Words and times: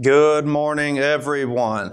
Good 0.00 0.46
morning, 0.46 1.00
everyone. 1.00 1.92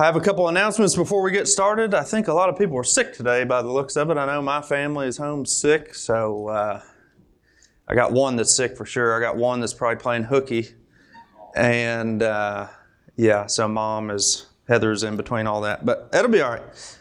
I 0.00 0.04
have 0.04 0.16
a 0.16 0.20
couple 0.20 0.48
announcements 0.48 0.96
before 0.96 1.22
we 1.22 1.30
get 1.30 1.46
started. 1.46 1.94
I 1.94 2.02
think 2.02 2.26
a 2.26 2.32
lot 2.32 2.48
of 2.48 2.58
people 2.58 2.76
are 2.76 2.82
sick 2.82 3.12
today 3.12 3.44
by 3.44 3.62
the 3.62 3.70
looks 3.70 3.94
of 3.94 4.10
it. 4.10 4.18
I 4.18 4.26
know 4.26 4.42
my 4.42 4.60
family 4.62 5.06
is 5.06 5.16
home 5.16 5.46
sick, 5.46 5.94
so 5.94 6.48
uh, 6.48 6.82
I 7.86 7.94
got 7.94 8.10
one 8.10 8.34
that's 8.34 8.56
sick 8.56 8.76
for 8.76 8.84
sure. 8.84 9.16
I 9.16 9.20
got 9.20 9.36
one 9.36 9.60
that's 9.60 9.74
probably 9.74 10.02
playing 10.02 10.24
hooky. 10.24 10.70
And 11.54 12.24
uh, 12.24 12.66
yeah, 13.14 13.46
so 13.46 13.68
mom 13.68 14.10
is, 14.10 14.46
Heather's 14.66 15.04
in 15.04 15.16
between 15.16 15.46
all 15.46 15.60
that, 15.60 15.86
but 15.86 16.08
it'll 16.12 16.32
be 16.32 16.40
all 16.40 16.50
right. 16.50 16.98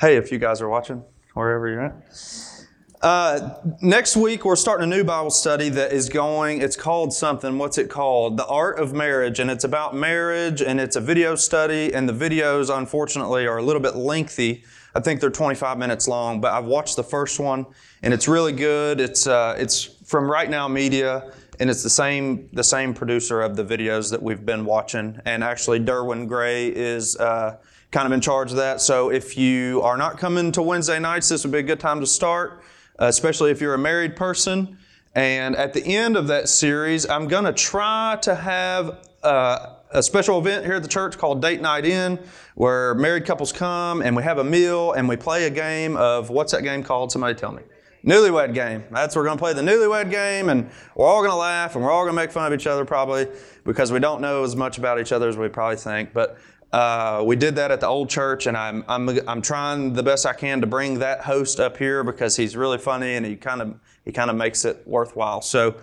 Hey, 0.00 0.16
if 0.16 0.32
you 0.32 0.40
guys 0.40 0.60
are 0.60 0.68
watching, 0.68 1.04
wherever 1.34 1.68
you're 1.68 1.82
at. 1.82 2.57
Uh, 3.00 3.54
next 3.80 4.16
week, 4.16 4.44
we're 4.44 4.56
starting 4.56 4.92
a 4.92 4.96
new 4.96 5.04
Bible 5.04 5.30
study 5.30 5.68
that 5.68 5.92
is 5.92 6.08
going, 6.08 6.60
it's 6.60 6.74
called 6.74 7.12
something. 7.12 7.56
What's 7.56 7.78
it 7.78 7.88
called? 7.88 8.36
The 8.36 8.46
Art 8.46 8.80
of 8.80 8.92
Marriage. 8.92 9.38
And 9.38 9.50
it's 9.50 9.62
about 9.62 9.94
marriage, 9.94 10.60
and 10.60 10.80
it's 10.80 10.96
a 10.96 11.00
video 11.00 11.36
study. 11.36 11.94
And 11.94 12.08
the 12.08 12.12
videos, 12.12 12.76
unfortunately, 12.76 13.46
are 13.46 13.58
a 13.58 13.62
little 13.62 13.80
bit 13.80 13.94
lengthy. 13.94 14.64
I 14.96 15.00
think 15.00 15.20
they're 15.20 15.30
25 15.30 15.78
minutes 15.78 16.08
long, 16.08 16.40
but 16.40 16.52
I've 16.52 16.64
watched 16.64 16.96
the 16.96 17.04
first 17.04 17.38
one, 17.38 17.66
and 18.02 18.12
it's 18.12 18.26
really 18.26 18.52
good. 18.52 18.98
It's, 18.98 19.28
uh, 19.28 19.54
it's 19.56 19.84
from 19.84 20.28
Right 20.28 20.50
Now 20.50 20.66
Media, 20.66 21.32
and 21.60 21.70
it's 21.70 21.84
the 21.84 21.90
same, 21.90 22.48
the 22.52 22.64
same 22.64 22.94
producer 22.94 23.42
of 23.42 23.54
the 23.54 23.64
videos 23.64 24.10
that 24.10 24.20
we've 24.20 24.44
been 24.44 24.64
watching. 24.64 25.20
And 25.24 25.44
actually, 25.44 25.78
Derwin 25.78 26.26
Gray 26.26 26.66
is 26.66 27.16
uh, 27.18 27.58
kind 27.92 28.06
of 28.06 28.12
in 28.12 28.20
charge 28.20 28.50
of 28.50 28.56
that. 28.56 28.80
So 28.80 29.10
if 29.10 29.38
you 29.38 29.82
are 29.82 29.96
not 29.96 30.18
coming 30.18 30.50
to 30.52 30.62
Wednesday 30.62 30.98
nights, 30.98 31.28
this 31.28 31.44
would 31.44 31.52
be 31.52 31.58
a 31.58 31.62
good 31.62 31.78
time 31.78 32.00
to 32.00 32.06
start 32.06 32.60
especially 32.98 33.50
if 33.50 33.60
you're 33.60 33.74
a 33.74 33.78
married 33.78 34.16
person. 34.16 34.78
And 35.14 35.56
at 35.56 35.72
the 35.72 35.84
end 35.84 36.16
of 36.16 36.28
that 36.28 36.48
series, 36.48 37.08
I'm 37.08 37.28
going 37.28 37.44
to 37.44 37.52
try 37.52 38.18
to 38.22 38.34
have 38.34 39.06
uh, 39.22 39.74
a 39.90 40.02
special 40.02 40.38
event 40.38 40.64
here 40.64 40.74
at 40.74 40.82
the 40.82 40.88
church 40.88 41.18
called 41.18 41.40
Date 41.42 41.60
Night 41.60 41.84
In, 41.84 42.18
where 42.54 42.94
married 42.94 43.24
couples 43.24 43.52
come 43.52 44.02
and 44.02 44.14
we 44.14 44.22
have 44.22 44.38
a 44.38 44.44
meal 44.44 44.92
and 44.92 45.08
we 45.08 45.16
play 45.16 45.44
a 45.44 45.50
game 45.50 45.96
of 45.96 46.30
what's 46.30 46.52
that 46.52 46.62
game 46.62 46.82
called? 46.82 47.10
Somebody 47.10 47.34
tell 47.34 47.52
me. 47.52 47.62
Newlywed 48.04 48.54
game. 48.54 48.84
That's 48.92 49.16
we're 49.16 49.24
going 49.24 49.36
to 49.36 49.42
play 49.42 49.52
the 49.54 49.62
newlywed 49.62 50.10
game, 50.10 50.50
and 50.50 50.70
we're 50.94 51.06
all 51.06 51.20
going 51.20 51.32
to 51.32 51.36
laugh 51.36 51.74
and 51.74 51.84
we're 51.84 51.90
all 51.90 52.04
going 52.04 52.14
to 52.14 52.16
make 52.16 52.30
fun 52.30 52.52
of 52.52 52.58
each 52.58 52.66
other 52.66 52.84
probably 52.84 53.26
because 53.64 53.90
we 53.90 53.98
don't 53.98 54.20
know 54.20 54.44
as 54.44 54.54
much 54.54 54.78
about 54.78 55.00
each 55.00 55.10
other 55.10 55.28
as 55.28 55.36
we 55.36 55.48
probably 55.48 55.76
think. 55.76 56.12
But 56.12 56.38
uh, 56.72 57.22
we 57.24 57.34
did 57.34 57.56
that 57.56 57.70
at 57.70 57.80
the 57.80 57.86
old 57.86 58.10
church, 58.10 58.46
and 58.46 58.56
I'm, 58.56 58.84
I'm, 58.88 59.08
I'm 59.26 59.40
trying 59.40 59.94
the 59.94 60.02
best 60.02 60.26
I 60.26 60.34
can 60.34 60.60
to 60.60 60.66
bring 60.66 60.98
that 60.98 61.22
host 61.22 61.60
up 61.60 61.78
here 61.78 62.04
because 62.04 62.36
he's 62.36 62.56
really 62.56 62.78
funny 62.78 63.14
and 63.14 63.24
he 63.24 63.36
kind 63.36 63.62
of 63.62 63.78
he 64.04 64.12
kind 64.12 64.30
of 64.30 64.36
makes 64.36 64.64
it 64.64 64.82
worthwhile. 64.86 65.40
So, 65.42 65.76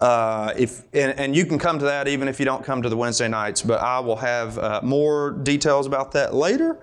uh, 0.00 0.52
if 0.56 0.82
and, 0.94 1.18
and, 1.18 1.34
you 1.34 1.44
can 1.44 1.58
come 1.58 1.78
to 1.78 1.84
that 1.84 2.06
even 2.06 2.28
if 2.28 2.38
you 2.38 2.44
don't 2.44 2.64
come 2.64 2.82
to 2.82 2.88
the 2.88 2.96
Wednesday 2.96 3.28
nights, 3.28 3.62
but 3.62 3.80
I 3.80 3.98
will 3.98 4.16
have 4.16 4.58
uh, 4.58 4.80
more 4.82 5.30
details 5.30 5.86
about 5.86 6.12
that 6.12 6.34
later. 6.34 6.78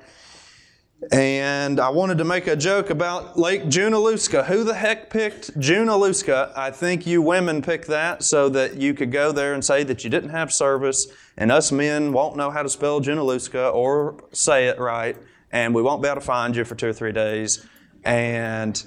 And 1.12 1.80
I 1.80 1.90
wanted 1.90 2.18
to 2.18 2.24
make 2.24 2.48
a 2.48 2.56
joke 2.56 2.90
about 2.90 3.38
Lake 3.38 3.64
Junaluska. 3.66 4.46
Who 4.46 4.64
the 4.64 4.74
heck 4.74 5.10
picked 5.10 5.58
Junaluska? 5.60 6.52
I 6.58 6.72
think 6.72 7.06
you 7.06 7.22
women 7.22 7.62
picked 7.62 7.88
that 7.88 8.24
so 8.24 8.50
that 8.50 8.76
you 8.78 8.94
could 8.94 9.12
go 9.12 9.32
there 9.32 9.54
and 9.54 9.64
say 9.64 9.84
that 9.84 10.04
you 10.04 10.10
didn't 10.10 10.30
have 10.30 10.52
service, 10.52 11.08
and 11.38 11.52
us 11.52 11.72
men 11.72 12.12
won't 12.14 12.38
know 12.38 12.50
how 12.50 12.64
to 12.64 12.70
spell 12.70 13.02
Junaluska 13.02 13.74
or 13.74 14.24
say 14.32 14.68
it 14.68 14.80
right, 14.80 15.18
and 15.52 15.76
we 15.76 15.82
won't 15.82 16.02
be 16.02 16.08
able 16.08 16.22
to 16.22 16.26
find 16.26 16.56
you 16.56 16.64
for 16.64 16.76
two 16.76 16.88
or 16.88 16.94
three 16.94 17.12
days. 17.12 17.66
And 18.04 18.82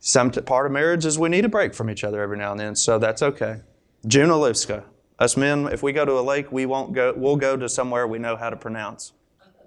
some 0.00 0.30
t- 0.30 0.40
part 0.40 0.66
of 0.66 0.72
marriage 0.72 1.04
is 1.04 1.18
we 1.18 1.28
need 1.28 1.44
a 1.44 1.48
break 1.48 1.74
from 1.74 1.90
each 1.90 2.02
other 2.02 2.22
every 2.22 2.38
now 2.38 2.52
and 2.52 2.60
then, 2.60 2.76
so 2.76 2.98
that's 2.98 3.22
okay. 3.22 3.60
Junaluska. 4.06 4.84
Us 5.18 5.36
men, 5.36 5.66
if 5.66 5.82
we 5.82 5.92
go 5.92 6.04
to 6.04 6.12
a 6.12 6.20
lake, 6.20 6.52
we 6.52 6.66
won't 6.66 6.92
go. 6.92 7.14
We'll 7.16 7.36
go 7.36 7.56
to 7.56 7.68
somewhere 7.68 8.06
we 8.06 8.18
know 8.18 8.36
how 8.36 8.50
to 8.50 8.56
pronounce. 8.56 9.12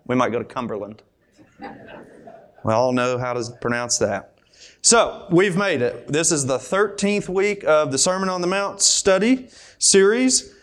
We 0.05 0.15
might 0.15 0.31
go 0.31 0.39
to 0.39 0.45
Cumberland. 0.45 1.01
We 2.63 2.73
all 2.73 2.91
know 2.91 3.17
how 3.17 3.33
to 3.33 3.51
pronounce 3.61 3.97
that. 3.99 4.35
So, 4.81 5.27
we've 5.29 5.57
made 5.57 5.81
it. 5.81 6.07
This 6.07 6.31
is 6.31 6.45
the 6.45 6.57
13th 6.57 7.27
week 7.29 7.63
of 7.65 7.91
the 7.91 7.97
Sermon 7.97 8.29
on 8.29 8.41
the 8.41 8.47
Mount 8.47 8.81
study 8.81 9.49
series, 9.77 10.53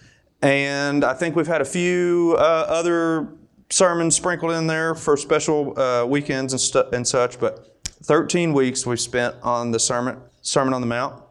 and 0.43 1.05
I 1.05 1.15
think 1.15 1.37
we've 1.37 1.47
had 1.47 1.61
a 1.61 1.67
few 1.67 2.35
uh, 2.39 2.67
other 2.69 3.29
sermons 3.71 4.17
sprinkled 4.17 4.53
in 4.53 4.67
there 4.67 4.95
for 4.95 5.17
special 5.17 5.79
uh, 5.79 6.07
weekends 6.07 6.53
and, 6.53 6.61
stu- 6.61 6.89
and 6.93 7.07
such, 7.07 7.39
but 7.41 7.83
13 8.05 8.53
weeks 8.53 8.87
we've 8.87 9.01
spent 9.01 9.35
on 9.43 9.71
the 9.71 9.79
Sermon, 9.79 10.19
Sermon 10.43 10.73
on 10.73 10.81
the 10.81 10.87
Mount. 10.87 11.23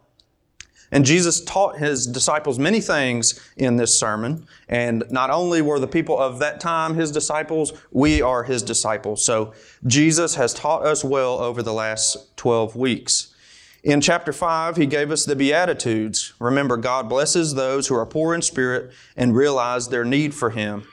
And 0.92 1.04
Jesus 1.04 1.42
taught 1.42 1.78
his 1.78 2.06
disciples 2.06 2.58
many 2.58 2.80
things 2.80 3.40
in 3.56 3.76
this 3.76 3.98
sermon. 3.98 4.46
And 4.68 5.04
not 5.10 5.30
only 5.30 5.60
were 5.60 5.80
the 5.80 5.88
people 5.88 6.18
of 6.18 6.38
that 6.38 6.60
time 6.60 6.94
his 6.94 7.10
disciples, 7.10 7.72
we 7.90 8.22
are 8.22 8.44
his 8.44 8.62
disciples. 8.62 9.24
So 9.24 9.52
Jesus 9.86 10.36
has 10.36 10.54
taught 10.54 10.86
us 10.86 11.02
well 11.04 11.38
over 11.38 11.62
the 11.62 11.72
last 11.72 12.36
12 12.36 12.76
weeks. 12.76 13.34
In 13.82 14.00
chapter 14.00 14.32
5, 14.32 14.76
he 14.76 14.86
gave 14.86 15.12
us 15.12 15.24
the 15.24 15.36
Beatitudes. 15.36 16.32
Remember, 16.40 16.76
God 16.76 17.08
blesses 17.08 17.54
those 17.54 17.86
who 17.86 17.94
are 17.94 18.06
poor 18.06 18.34
in 18.34 18.42
spirit 18.42 18.90
and 19.16 19.36
realize 19.36 19.88
their 19.88 20.04
need 20.04 20.34
for 20.34 20.50
him, 20.50 20.88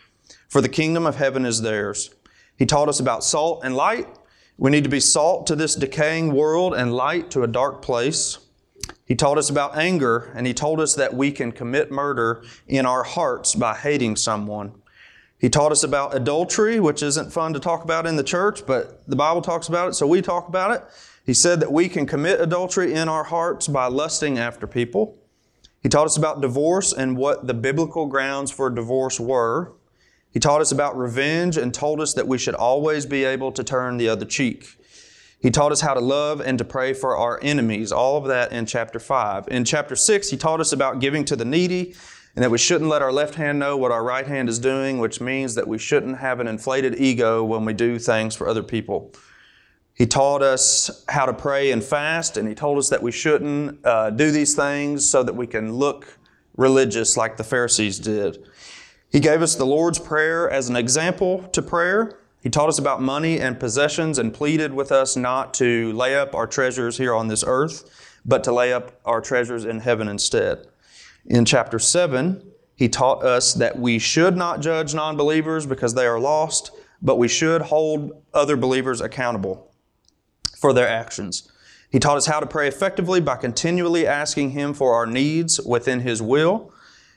for 0.48 0.62
the 0.62 0.70
kingdom 0.70 1.08
of 1.08 1.16
heaven 1.16 1.44
is 1.44 1.62
theirs. 1.62 2.14
He 2.56 2.68
taught 2.68 2.90
us 2.90 3.00
about 3.00 3.24
salt 3.24 3.62
and 3.64 3.76
light. 3.76 4.08
We 4.58 4.70
need 4.70 4.84
to 4.84 4.92
be 4.92 5.00
salt 5.00 5.48
to 5.48 5.56
this 5.56 5.74
decaying 5.74 6.34
world 6.34 6.76
and 6.76 6.94
light 6.94 7.32
to 7.32 7.42
a 7.42 7.48
dark 7.48 7.82
place. 7.82 8.38
He 9.06 9.16
taught 9.16 9.38
us 9.38 9.50
about 9.50 9.78
anger, 9.78 10.32
and 10.36 10.48
he 10.48 10.54
told 10.54 10.80
us 10.80 10.96
that 10.96 11.14
we 11.14 11.32
can 11.32 11.52
commit 11.52 11.92
murder 11.92 12.44
in 12.68 12.86
our 12.86 13.04
hearts 13.04 13.54
by 13.54 13.76
hating 13.76 14.16
someone. 14.16 14.74
He 15.38 15.50
taught 15.50 15.74
us 15.74 15.84
about 15.84 16.16
adultery, 16.16 16.80
which 16.80 17.04
isn't 17.04 17.34
fun 17.34 17.54
to 17.54 17.60
talk 17.60 17.84
about 17.84 18.06
in 18.08 18.16
the 18.16 18.24
church, 18.24 18.66
but 18.66 19.06
the 19.08 19.18
Bible 19.18 19.42
talks 19.42 19.68
about 19.68 19.90
it, 19.90 19.94
so 19.94 20.08
we 20.08 20.22
talk 20.22 20.48
about 20.48 20.72
it. 20.72 20.84
He 21.26 21.34
said 21.34 21.60
that 21.60 21.72
we 21.72 21.90
can 21.90 22.06
commit 22.06 22.40
adultery 22.40 22.94
in 22.94 23.10
our 23.10 23.26
hearts 23.26 23.68
by 23.68 23.88
lusting 23.88 24.38
after 24.38 24.68
people. 24.68 25.18
He 25.82 25.90
taught 25.90 26.06
us 26.06 26.16
about 26.16 26.40
divorce 26.40 26.94
and 26.94 27.18
what 27.18 27.46
the 27.46 27.54
biblical 27.54 28.06
grounds 28.06 28.52
for 28.52 28.70
divorce 28.70 29.20
were. 29.20 29.74
He 30.32 30.40
taught 30.40 30.62
us 30.62 30.72
about 30.72 30.98
revenge 30.98 31.58
and 31.58 31.74
told 31.74 32.00
us 32.00 32.14
that 32.14 32.28
we 32.28 32.38
should 32.38 32.56
always 32.56 33.06
be 33.06 33.26
able 33.26 33.52
to 33.52 33.66
turn 33.66 33.98
the 33.98 34.08
other 34.08 34.26
cheek. 34.26 34.78
He 35.44 35.52
taught 35.52 35.74
us 35.74 35.82
how 35.82 35.94
to 35.94 36.00
love 36.00 36.40
and 36.40 36.58
to 36.58 36.64
pray 36.64 36.94
for 36.94 37.18
our 37.18 37.38
enemies, 37.42 37.92
all 37.92 38.16
of 38.16 38.24
that 38.30 38.54
in 38.54 38.66
chapter 38.66 38.98
5. 38.98 39.50
In 39.50 39.66
chapter 39.66 39.94
6, 39.94 40.30
he 40.30 40.38
taught 40.38 40.62
us 40.62 40.72
about 40.72 41.02
giving 41.02 41.26
to 41.26 41.36
the 41.36 41.44
needy 41.44 41.96
and 42.34 42.42
that 42.42 42.50
we 42.50 42.58
shouldn't 42.58 42.90
let 42.90 43.02
our 43.02 43.12
left 43.12 43.36
hand 43.36 43.60
know 43.60 43.76
what 43.76 43.92
our 43.92 44.06
right 44.06 44.26
hand 44.26 44.48
is 44.48 44.58
doing, 44.58 45.00
which 45.00 45.20
means 45.20 45.54
that 45.56 45.68
we 45.68 45.78
shouldn't 45.78 46.18
have 46.20 46.40
an 46.40 46.48
inflated 46.48 46.96
ego 46.98 47.44
when 47.44 47.66
we 47.66 47.74
do 47.74 48.00
things 48.00 48.38
for 48.38 48.48
other 48.48 48.64
people. 48.64 49.12
He 49.94 50.06
taught 50.08 50.42
us 50.42 51.04
how 51.10 51.26
to 51.26 51.34
pray 51.34 51.72
and 51.72 51.84
fast, 51.84 52.38
and 52.38 52.48
he 52.48 52.56
told 52.56 52.78
us 52.78 52.88
that 52.88 53.04
we 53.04 53.12
shouldn't 53.12 53.86
uh, 53.86 54.12
do 54.12 54.32
these 54.32 54.56
things 54.56 55.08
so 55.10 55.24
that 55.24 55.36
we 55.36 55.46
can 55.46 55.74
look 55.74 56.20
religious 56.56 57.18
like 57.18 57.36
the 57.36 57.44
Pharisees 57.44 58.00
did. 58.00 58.48
He 59.12 59.20
gave 59.20 59.42
us 59.42 59.56
the 59.56 59.66
Lord's 59.66 60.00
Prayer 60.00 60.50
as 60.50 60.70
an 60.70 60.78
example 60.78 61.44
to 61.50 61.62
prayer. 61.62 62.18
He 62.44 62.50
taught 62.50 62.68
us 62.68 62.78
about 62.78 63.02
money 63.02 63.40
and 63.40 63.58
possessions 63.58 64.20
and 64.20 64.34
pleaded 64.34 64.74
with 64.74 64.92
us 64.92 65.16
not 65.16 65.54
to 65.56 65.94
lay 65.94 66.14
up 66.14 66.36
our 66.36 66.46
treasures 66.46 66.98
here 66.98 67.16
on 67.16 67.30
this 67.30 67.46
earth, 67.48 67.90
but 68.26 68.44
to 68.44 68.52
lay 68.52 68.74
up 68.74 69.00
our 69.06 69.22
treasures 69.22 69.64
in 69.64 69.80
heaven 69.80 70.10
instead. 70.10 70.68
In 71.26 71.46
chapter 71.46 71.80
7, 71.80 72.46
he 72.76 72.90
taught 72.90 73.24
us 73.24 73.54
that 73.54 73.80
we 73.80 73.98
should 73.98 74.36
not 74.36 74.60
judge 74.60 74.94
non 74.94 75.16
believers 75.16 75.66
because 75.66 75.94
they 75.94 76.06
are 76.06 76.20
lost, 76.20 76.72
but 77.02 77.18
we 77.18 77.30
should 77.30 77.62
hold 77.62 78.12
other 78.34 78.58
believers 78.58 79.00
accountable 79.00 79.72
for 80.58 80.74
their 80.74 80.88
actions. 80.88 81.50
He 81.90 82.00
taught 82.00 82.18
us 82.18 82.26
how 82.26 82.42
to 82.42 82.46
pray 82.46 82.68
effectively 82.68 83.22
by 83.22 83.38
continually 83.38 84.06
asking 84.06 84.50
Him 84.50 84.74
for 84.74 84.94
our 84.96 85.06
needs 85.06 85.62
within 85.62 86.02
His 86.02 86.22
will. 86.22 86.74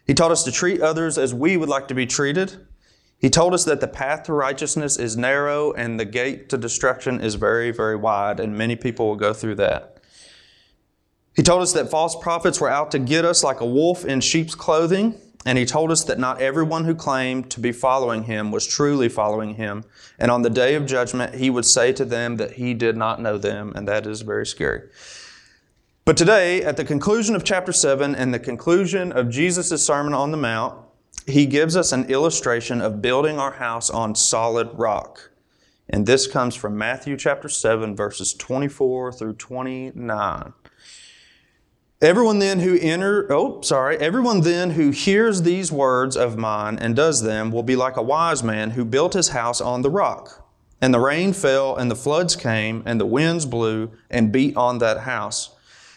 He 0.07 0.15
taught 0.15 0.31
us 0.31 0.45
to 0.45 0.53
treat 0.53 0.81
others 0.81 1.19
as 1.19 1.35
we 1.35 1.57
would 1.57 1.69
like 1.69 1.89
to 1.89 1.95
be 1.95 2.07
treated. 2.07 2.66
He 3.19 3.31
told 3.31 3.55
us 3.55 3.65
that 3.65 3.81
the 3.81 3.89
path 3.89 4.25
to 4.25 4.33
righteousness 4.33 4.99
is 4.99 5.17
narrow 5.17 5.73
and 5.73 5.99
the 5.99 6.05
gate 6.05 6.49
to 6.51 6.59
destruction 6.59 7.21
is 7.21 7.35
very, 7.35 7.71
very 7.71 7.97
wide, 7.97 8.41
and 8.41 8.57
many 8.57 8.77
people 8.77 9.09
will 9.09 9.17
go 9.17 9.33
through 9.33 9.55
that. 9.57 10.01
He 11.35 11.43
told 11.43 11.63
us 11.63 11.73
that 11.73 11.91
false 11.91 12.17
prophets 12.17 12.61
were 12.61 12.71
out 12.71 12.91
to 12.93 12.99
get 12.99 13.25
us 13.25 13.45
like 13.45 13.61
a 13.61 13.67
wolf 13.67 14.05
in 14.05 14.21
sheep's 14.21 14.55
clothing, 14.55 15.15
and 15.45 15.59
he 15.59 15.65
told 15.65 15.93
us 15.93 16.05
that 16.05 16.19
not 16.19 16.41
everyone 16.41 16.85
who 16.85 16.95
claimed 16.95 17.51
to 17.51 17.61
be 17.61 17.73
following 17.73 18.25
him 18.25 18.51
was 18.51 18.67
truly 18.67 19.09
following 19.09 19.55
him. 19.55 19.85
And 20.19 20.31
on 20.31 20.43
the 20.43 20.51
day 20.51 20.75
of 20.75 20.87
judgment, 20.87 21.35
he 21.35 21.51
would 21.51 21.65
say 21.65 21.93
to 21.93 22.05
them 22.05 22.37
that 22.37 22.53
he 22.53 22.75
did 22.75 22.97
not 22.97 23.21
know 23.21 23.39
them, 23.39 23.73
and 23.77 23.87
that 23.87 24.07
is 24.07 24.23
very 24.23 24.47
scary. 24.47 24.89
But 26.05 26.17
today, 26.17 26.63
at 26.63 26.77
the 26.77 26.85
conclusion 26.85 27.35
of 27.37 27.45
chapter 27.45 27.73
7 27.73 28.15
and 28.15 28.33
the 28.33 28.39
conclusion 28.39 29.13
of 29.13 29.29
Jesus' 29.29 29.85
Sermon 29.85 30.15
on 30.15 30.31
the 30.31 30.37
Mount, 30.37 30.86
he 31.27 31.47
gives 31.47 31.77
us 31.77 31.93
an 31.93 32.05
illustration 32.11 32.81
of 32.81 33.03
building 33.03 33.39
our 33.39 33.53
house 33.53 33.91
on 33.91 34.15
solid 34.15 34.71
rock. 34.75 35.31
And 35.89 36.07
this 36.07 36.27
comes 36.27 36.55
from 36.55 36.79
Matthew 36.79 37.17
chapter 37.17 37.49
7, 37.49 37.95
verses 37.95 38.33
24 38.35 39.13
through 39.13 39.35
29. 39.35 40.53
Everyone 42.03 42.39
then 42.39 42.61
who 42.61 42.79
enter, 42.79 43.33
oh, 43.33 43.61
sorry, 43.63 43.97
everyone 43.99 44.43
then 44.43 44.71
who 44.71 44.91
hears 44.91 45.43
these 45.43 45.73
words 45.73 46.17
of 46.17 46.37
mine 46.37 46.79
and 46.79 46.95
does 46.95 47.23
them 47.23 47.51
will 47.51 47.63
be 47.63 47.77
like 47.77 47.97
a 47.97 48.03
wise 48.03 48.43
man 48.43 48.73
who 48.73 48.85
built 48.85 49.15
his 49.15 49.29
house 49.29 49.61
on 49.61 49.83
the 49.83 49.91
rock. 49.91 50.47
And 50.81 50.93
the 50.93 51.01
rain 51.01 51.33
fell, 51.33 51.75
and 51.75 51.91
the 51.91 51.97
floods 51.97 52.37
came, 52.37 52.83
and 52.85 53.01
the 53.01 53.07
winds 53.07 53.47
blew 53.47 53.93
and 54.11 54.31
beat 54.31 54.55
on 54.57 54.79
that 54.79 55.01
house. 55.01 55.56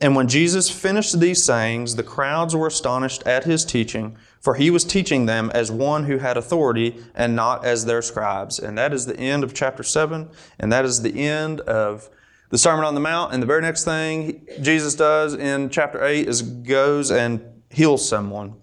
And 0.00 0.16
when 0.16 0.28
Jesus 0.28 0.70
finished 0.70 1.20
these 1.20 1.44
sayings, 1.44 1.96
the 1.96 2.02
crowds 2.02 2.56
were 2.56 2.68
astonished 2.68 3.22
at 3.26 3.44
his 3.44 3.66
teaching, 3.66 4.16
for 4.40 4.54
he 4.54 4.70
was 4.70 4.82
teaching 4.82 5.26
them 5.26 5.50
as 5.52 5.70
one 5.70 6.04
who 6.04 6.16
had 6.16 6.38
authority 6.38 7.02
and 7.14 7.36
not 7.36 7.66
as 7.66 7.84
their 7.84 8.00
scribes. 8.00 8.58
And 8.58 8.78
that 8.78 8.94
is 8.94 9.04
the 9.04 9.18
end 9.18 9.44
of 9.44 9.52
chapter 9.52 9.82
7, 9.82 10.30
and 10.58 10.72
that 10.72 10.86
is 10.86 11.02
the 11.02 11.28
end 11.28 11.60
of 11.60 12.08
the 12.48 12.56
Sermon 12.56 12.84
on 12.84 12.94
the 12.94 13.00
Mount. 13.00 13.34
And 13.34 13.42
the 13.42 13.46
very 13.46 13.60
next 13.60 13.84
thing 13.84 14.46
Jesus 14.62 14.94
does 14.94 15.34
in 15.34 15.68
chapter 15.68 16.02
8 16.02 16.26
is 16.26 16.40
goes 16.40 17.10
and 17.10 17.44
heals 17.68 18.08
someone. 18.08 18.54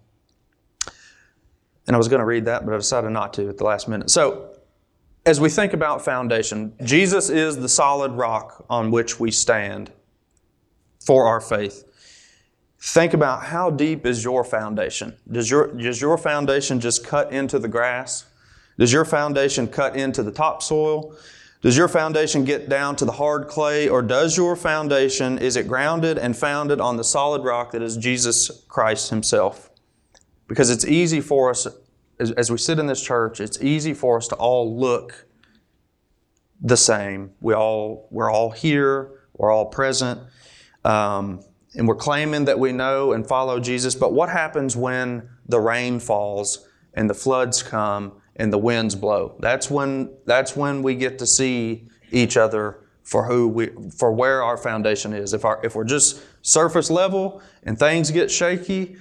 And 1.86 1.96
I 1.96 1.98
was 1.98 2.08
going 2.08 2.20
to 2.20 2.26
read 2.26 2.46
that, 2.46 2.66
but 2.66 2.74
I 2.74 2.78
decided 2.78 3.12
not 3.12 3.34
to 3.36 3.48
at 3.48 3.58
the 3.58 3.64
last 3.64 3.88
minute. 3.88 4.10
So, 4.10 4.54
as 5.26 5.42
we 5.42 5.50
think 5.50 5.74
about 5.74 6.04
foundation, 6.04 6.74
Jesus 6.84 7.30
is 7.30 7.58
the 7.58 7.68
solid 7.68 8.14
rock 8.14 8.66
on 8.70 8.92
which 8.92 9.20
we 9.20 9.30
stand 9.30 9.92
for 11.08 11.26
our 11.26 11.40
faith. 11.40 11.86
Think 12.80 13.14
about 13.14 13.46
how 13.46 13.70
deep 13.70 14.06
is 14.06 14.26
your 14.26 14.44
foundation? 14.44 15.16
Does 15.32 15.50
your, 15.50 15.68
does 15.68 16.02
your 16.02 16.18
foundation 16.18 16.82
just 16.82 17.08
cut 17.08 17.32
into 17.32 17.60
the 17.60 17.70
grass? 17.70 18.26
Does 18.78 18.92
your 18.92 19.06
foundation 19.06 19.70
cut 19.70 19.96
into 19.96 20.22
the 20.22 20.34
topsoil? 20.34 21.16
Does 21.62 21.78
your 21.78 21.88
foundation 21.88 22.44
get 22.44 22.68
down 22.68 22.98
to 22.98 23.06
the 23.06 23.14
hard 23.14 23.48
clay, 23.48 23.88
or 23.88 24.02
does 24.02 24.36
your 24.36 24.58
foundation, 24.58 25.38
is 25.38 25.56
it 25.56 25.66
grounded 25.66 26.18
and 26.18 26.36
founded 26.36 26.82
on 26.82 26.98
the 26.98 27.06
solid 27.06 27.42
rock 27.42 27.72
that 27.72 27.82
is 27.82 27.96
Jesus 27.96 28.66
Christ 28.68 29.10
Himself? 29.10 29.70
Because 30.50 30.70
it's 30.70 30.86
easy 30.86 31.22
for 31.22 31.50
us 31.50 31.68
as, 32.20 32.32
as 32.32 32.52
we 32.52 32.58
sit 32.58 32.80
in 32.80 32.88
this 32.88 33.02
church, 33.02 33.40
it's 33.40 33.62
easy 33.62 33.94
for 33.94 34.18
us 34.18 34.28
to 34.28 34.36
all 34.36 34.78
look 34.78 35.26
the 36.60 36.78
same. 36.78 37.32
We 37.40 37.54
all 37.54 38.10
we're 38.12 38.30
all 38.30 38.52
here. 38.52 39.12
We're 39.38 39.52
all 39.52 39.68
present, 39.68 40.20
um, 40.88 41.44
and 41.76 41.88
we're 41.88 41.96
claiming 41.96 42.46
that 42.46 42.58
we 42.58 42.72
know 42.72 43.14
and 43.14 43.28
follow 43.28 43.60
Jesus. 43.60 43.94
But 43.94 44.14
what 44.14 44.30
happens 44.30 44.76
when 44.76 45.30
the 45.48 45.60
rain 45.60 46.00
falls 46.00 46.68
and 46.94 47.10
the 47.10 47.14
floods 47.14 47.62
come 47.62 48.14
and 48.38 48.52
the 48.52 48.58
winds 48.58 48.96
blow? 48.96 49.36
That's 49.40 49.70
when 49.70 50.10
that's 50.26 50.56
when 50.56 50.82
we 50.82 50.96
get 50.96 51.20
to 51.20 51.28
see 51.28 51.88
each 52.12 52.38
other 52.38 52.80
for 53.04 53.26
who 53.26 53.48
we 53.48 53.70
for 53.96 54.12
where 54.12 54.42
our 54.42 54.58
foundation 54.58 55.14
is. 55.14 55.34
If 55.34 55.46
our 55.46 55.60
if 55.64 55.76
we're 55.76 55.84
just 55.84 56.24
surface 56.42 56.90
level 56.90 57.42
and 57.64 57.78
things 57.78 58.10
get 58.10 58.32
shaky, 58.32 58.96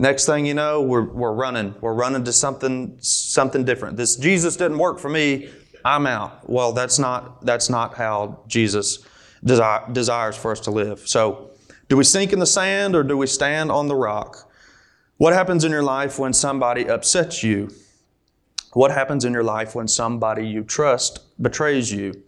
Next 0.00 0.26
thing 0.26 0.46
you 0.46 0.54
know, 0.54 0.80
we're, 0.80 1.02
we're 1.02 1.32
running. 1.32 1.74
We're 1.80 1.92
running 1.92 2.22
to 2.24 2.32
something, 2.32 2.96
something 3.00 3.64
different. 3.64 3.96
This 3.96 4.14
Jesus 4.14 4.56
didn't 4.56 4.78
work 4.78 5.00
for 5.00 5.08
me. 5.08 5.50
I'm 5.84 6.06
out. 6.06 6.48
Well, 6.48 6.72
that's 6.72 7.00
not, 7.00 7.44
that's 7.44 7.68
not 7.68 7.94
how 7.94 8.44
Jesus 8.46 9.04
desire, 9.44 9.84
desires 9.92 10.36
for 10.36 10.52
us 10.52 10.60
to 10.60 10.70
live. 10.70 11.08
So, 11.08 11.50
do 11.88 11.96
we 11.96 12.04
sink 12.04 12.32
in 12.32 12.38
the 12.38 12.46
sand 12.46 12.94
or 12.94 13.02
do 13.02 13.16
we 13.16 13.26
stand 13.26 13.70
on 13.70 13.88
the 13.88 13.94
rock? 13.94 14.50
What 15.16 15.32
happens 15.32 15.64
in 15.64 15.72
your 15.72 15.82
life 15.82 16.18
when 16.18 16.32
somebody 16.32 16.88
upsets 16.88 17.42
you? 17.42 17.70
What 18.74 18.90
happens 18.90 19.24
in 19.24 19.32
your 19.32 19.42
life 19.42 19.74
when 19.74 19.88
somebody 19.88 20.46
you 20.46 20.62
trust 20.62 21.20
betrays 21.42 21.90
you? 21.92 22.22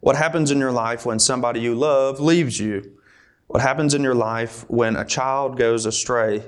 What 0.00 0.16
happens 0.16 0.50
in 0.50 0.58
your 0.58 0.72
life 0.72 1.06
when 1.06 1.18
somebody 1.18 1.60
you 1.60 1.74
love 1.74 2.20
leaves 2.20 2.60
you? 2.60 2.98
What 3.46 3.62
happens 3.62 3.94
in 3.94 4.02
your 4.02 4.14
life 4.14 4.68
when 4.68 4.96
a 4.96 5.04
child 5.04 5.56
goes 5.56 5.86
astray? 5.86 6.42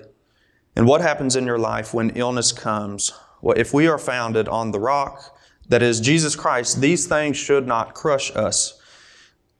And 0.74 0.86
what 0.86 1.00
happens 1.00 1.36
in 1.36 1.46
your 1.46 1.58
life 1.58 1.94
when 1.94 2.10
illness 2.10 2.52
comes? 2.52 3.12
Well, 3.40 3.56
if 3.56 3.72
we 3.72 3.86
are 3.86 3.96
founded 3.96 4.48
on 4.48 4.72
the 4.72 4.80
rock 4.80 5.38
that 5.68 5.82
is 5.82 6.00
Jesus 6.00 6.36
Christ, 6.36 6.80
these 6.80 7.06
things 7.06 7.36
should 7.36 7.66
not 7.66 7.94
crush 7.94 8.34
us. 8.34 8.75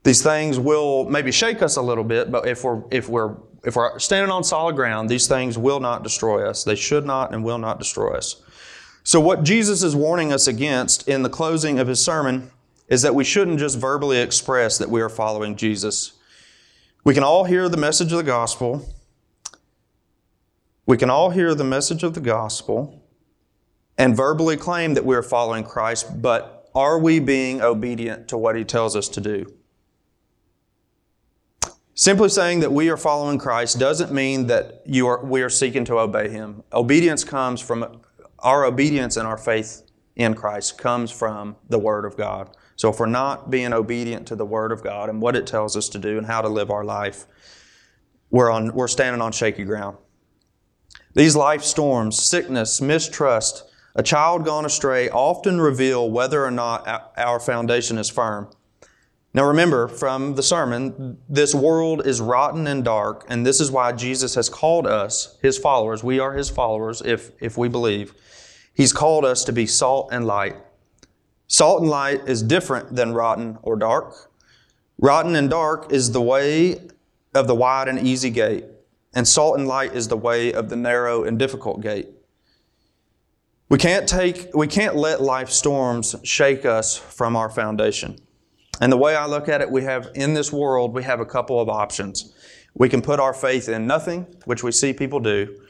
These 0.06 0.23
things 0.23 0.61
will 0.61 1.05
maybe 1.11 1.32
shake 1.32 1.62
us 1.62 1.75
a 1.75 1.82
little 1.82 2.05
bit, 2.05 2.31
but 2.31 2.47
if 2.47 2.62
we're 2.62 2.81
if 2.93 3.08
we're 3.08 3.35
if 3.64 3.75
we're 3.75 3.99
standing 3.99 4.31
on 4.31 4.44
solid 4.44 4.76
ground, 4.76 5.08
these 5.08 5.26
things 5.26 5.58
will 5.58 5.81
not 5.81 6.05
destroy 6.05 6.49
us. 6.49 6.62
They 6.62 6.76
should 6.76 7.05
not 7.05 7.35
and 7.35 7.43
will 7.43 7.58
not 7.58 7.81
destroy 7.81 8.14
us. 8.17 8.41
So 9.03 9.19
what 9.19 9.43
Jesus 9.43 9.82
is 9.82 9.97
warning 9.97 10.32
us 10.32 10.47
against 10.47 11.08
in 11.08 11.25
the 11.25 11.29
closing 11.29 11.81
of 11.81 11.88
his 11.88 12.05
sermon 12.05 12.53
is 12.87 13.03
that 13.03 13.17
we 13.17 13.25
shouldn't 13.25 13.58
just 13.58 13.79
verbally 13.79 14.19
express 14.19 14.79
that 14.79 14.88
we 14.88 15.00
are 15.00 15.08
following 15.08 15.56
Jesus. 15.56 16.12
We 17.02 17.12
can 17.12 17.25
all 17.25 17.43
hear 17.43 17.69
the 17.69 17.76
message 17.76 18.12
of 18.12 18.19
the 18.19 18.23
gospel, 18.23 18.88
we 20.87 20.97
can 20.97 21.11
all 21.11 21.31
hear 21.31 21.52
the 21.52 21.64
message 21.64 22.05
of 22.05 22.14
the 22.14 22.20
gospel 22.20 23.02
and 23.99 24.17
verbally 24.17 24.56
claim 24.56 24.94
that 24.94 25.05
we 25.05 25.17
are 25.17 25.23
following 25.25 25.64
Christ, 25.64 26.23
but 26.23 26.70
are 26.76 26.97
we 26.97 27.19
being 27.19 27.61
obedient 27.61 28.29
to 28.29 28.38
what 28.38 28.55
he 28.55 28.62
tells 28.62 28.94
us 28.94 29.09
to 29.09 29.20
do? 29.20 29.56
Simply 31.99 32.29
saying 32.29 32.61
that 32.61 32.71
we 32.71 32.91
are 32.91 32.99
following 32.99 33.39
Christ 33.39 33.79
doesn't 33.79 34.13
mean 34.13 34.49
that 34.49 34.83
you 34.85 35.07
are, 35.07 35.25
we 35.25 35.41
are 35.41 35.49
seeking 35.49 35.83
to 35.87 35.99
obey 35.99 36.29
him. 36.29 36.63
Obedience 36.71 37.25
comes 37.25 37.59
from 37.59 38.03
our 38.41 38.67
obedience 38.67 39.17
and 39.17 39.27
our 39.27 39.39
faith 39.39 39.81
in 40.15 40.35
Christ 40.35 40.77
comes 40.77 41.11
from 41.11 41.57
the 41.71 41.79
Word 41.79 42.05
of 42.05 42.15
God. 42.15 42.55
So 42.77 42.91
if 42.91 43.01
we're 43.01 43.07
not 43.07 43.51
being 43.51 43.73
obedient 43.73 44.27
to 44.29 44.37
the 44.37 44.45
Word 44.45 44.73
of 44.73 44.85
God 44.85 45.09
and 45.09 45.23
what 45.23 45.37
it 45.37 45.47
tells 45.47 45.75
us 45.75 45.89
to 45.89 45.99
do 45.99 46.19
and 46.19 46.27
how 46.27 46.43
to 46.43 46.51
live 46.51 46.71
our 46.71 46.85
life, 46.85 47.25
we're, 48.29 48.51
on, 48.51 48.75
we're 48.75 48.89
standing 48.89 49.23
on 49.23 49.33
shaky 49.33 49.65
ground. 49.65 49.97
These 51.15 51.35
life 51.35 51.63
storms, 51.63 52.23
sickness, 52.23 52.83
mistrust, 52.83 53.65
a 53.95 54.03
child 54.03 54.45
gone 54.45 54.67
astray 54.67 55.09
often 55.09 55.59
reveal 55.63 56.11
whether 56.11 56.45
or 56.45 56.51
not 56.51 57.11
our 57.17 57.41
foundation 57.41 57.97
is 57.97 58.11
firm. 58.11 58.51
Now 59.37 59.47
remember 59.47 59.87
from 59.87 60.35
the 60.35 60.43
sermon, 60.43 61.19
this 61.29 61.55
world 61.55 62.06
is 62.06 62.21
rotten 62.21 62.67
and 62.67 62.83
dark, 62.83 63.27
and 63.29 63.47
this 63.47 63.61
is 63.61 63.71
why 63.71 63.93
Jesus 63.93 64.35
has 64.35 64.49
called 64.49 64.87
us, 64.87 65.38
His 65.43 65.59
followers, 65.59 66.02
we 66.02 66.19
are 66.19 66.33
His 66.33 66.50
followers 66.50 67.02
if, 67.05 67.31
if 67.38 67.57
we 67.57 67.69
believe. 67.69 68.14
He's 68.75 68.93
called 68.93 69.25
us 69.25 69.45
to 69.45 69.52
be 69.52 69.66
salt 69.66 70.09
and 70.11 70.26
light. 70.26 70.57
Salt 71.47 71.83
and 71.83 71.90
light 71.90 72.26
is 72.26 72.43
different 72.43 72.97
than 72.97 73.12
rotten 73.12 73.59
or 73.62 73.76
dark. 73.76 74.33
Rotten 74.99 75.37
and 75.37 75.49
dark 75.49 75.93
is 75.93 76.11
the 76.12 76.23
way 76.23 76.81
of 77.35 77.47
the 77.47 77.55
wide 77.55 77.87
and 77.87 77.99
easy 77.99 78.31
gate 78.31 78.64
and 79.16 79.26
salt 79.26 79.59
and 79.59 79.66
light 79.66 79.95
is 79.95 80.09
the 80.09 80.16
way 80.16 80.52
of 80.52 80.69
the 80.69 80.76
narrow 80.76 81.25
and 81.25 81.38
difficult 81.38 81.81
gate. 81.81 82.09
We 83.71 83.78
can't 83.78 84.07
take, 84.07 84.55
we 84.55 84.66
can't 84.66 84.95
let 84.95 85.23
life 85.23 85.49
storms 85.49 86.14
shake 86.23 86.66
us 86.66 86.99
from 86.99 87.35
our 87.35 87.49
foundation. 87.49 88.19
And 88.80 88.92
the 88.92 88.97
way 88.97 89.16
I 89.16 89.26
look 89.26 89.49
at 89.49 89.61
it, 89.61 89.71
we 89.71 89.85
have 89.85 90.11
in 90.14 90.35
this 90.35 90.52
world, 90.52 90.95
we 90.95 91.02
have 91.04 91.21
a 91.21 91.26
couple 91.26 91.61
of 91.61 91.68
options. 91.68 92.35
We 92.75 92.88
can 92.88 93.00
put 93.00 93.18
our 93.21 93.33
faith 93.33 93.68
in 93.68 93.87
nothing, 93.87 94.26
which 94.45 94.62
we 94.62 94.73
see 94.73 94.92
people 94.92 95.21
do. 95.21 95.61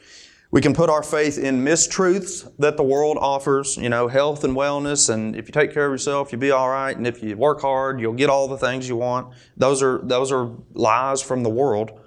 We 0.49 0.61
can 0.61 0.73
put 0.73 0.89
our 0.89 1.03
faith 1.03 1.37
in 1.37 1.63
mistruths 1.63 2.49
that 2.57 2.77
the 2.77 2.83
world 2.83 3.17
offers, 3.19 3.75
you 3.75 3.89
know, 3.89 4.07
health 4.07 4.45
and 4.45 4.55
wellness, 4.55 5.09
and 5.13 5.35
if 5.35 5.47
you 5.47 5.51
take 5.51 5.73
care 5.73 5.85
of 5.85 5.91
yourself, 5.91 6.31
you'll 6.31 6.39
be 6.39 6.51
all 6.51 6.69
right, 6.69 6.95
and 6.95 7.05
if 7.05 7.21
you 7.21 7.35
work 7.35 7.61
hard, 7.61 7.99
you'll 7.99 8.13
get 8.13 8.29
all 8.29 8.47
the 8.47 8.57
things 8.57 8.87
you 8.87 8.95
want. 8.95 9.33
Those 9.57 9.83
are 9.83 9.99
those 10.03 10.31
are 10.31 10.49
lies 10.73 11.21
from 11.21 11.43
the 11.43 11.49
world. 11.49 11.99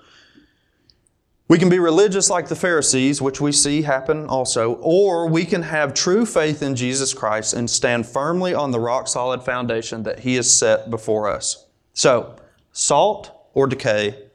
We 1.51 1.59
can 1.59 1.69
be 1.69 1.81
religious 1.81 2.31
like 2.31 2.47
the 2.47 2.55
Pharisees, 2.55 3.21
which 3.21 3.41
we 3.41 3.51
see 3.51 3.83
happen 3.83 4.29
also, 4.29 4.75
or 4.75 5.29
we 5.29 5.45
can 5.45 5.63
have 5.63 5.95
true 5.95 6.25
faith 6.25 6.63
in 6.63 6.77
Jesus 6.77 7.13
Christ 7.13 7.55
and 7.55 7.69
stand 7.69 8.07
firmly 8.07 8.55
on 8.55 8.71
the 8.71 8.79
rock 8.79 9.09
solid 9.09 9.43
foundation 9.43 10.05
that 10.05 10.21
He 10.21 10.37
has 10.37 10.57
set 10.57 10.91
before 10.91 11.29
us. 11.29 11.67
So, 11.93 12.37
salt 12.71 13.33
or 13.53 13.67
decay, 13.67 14.29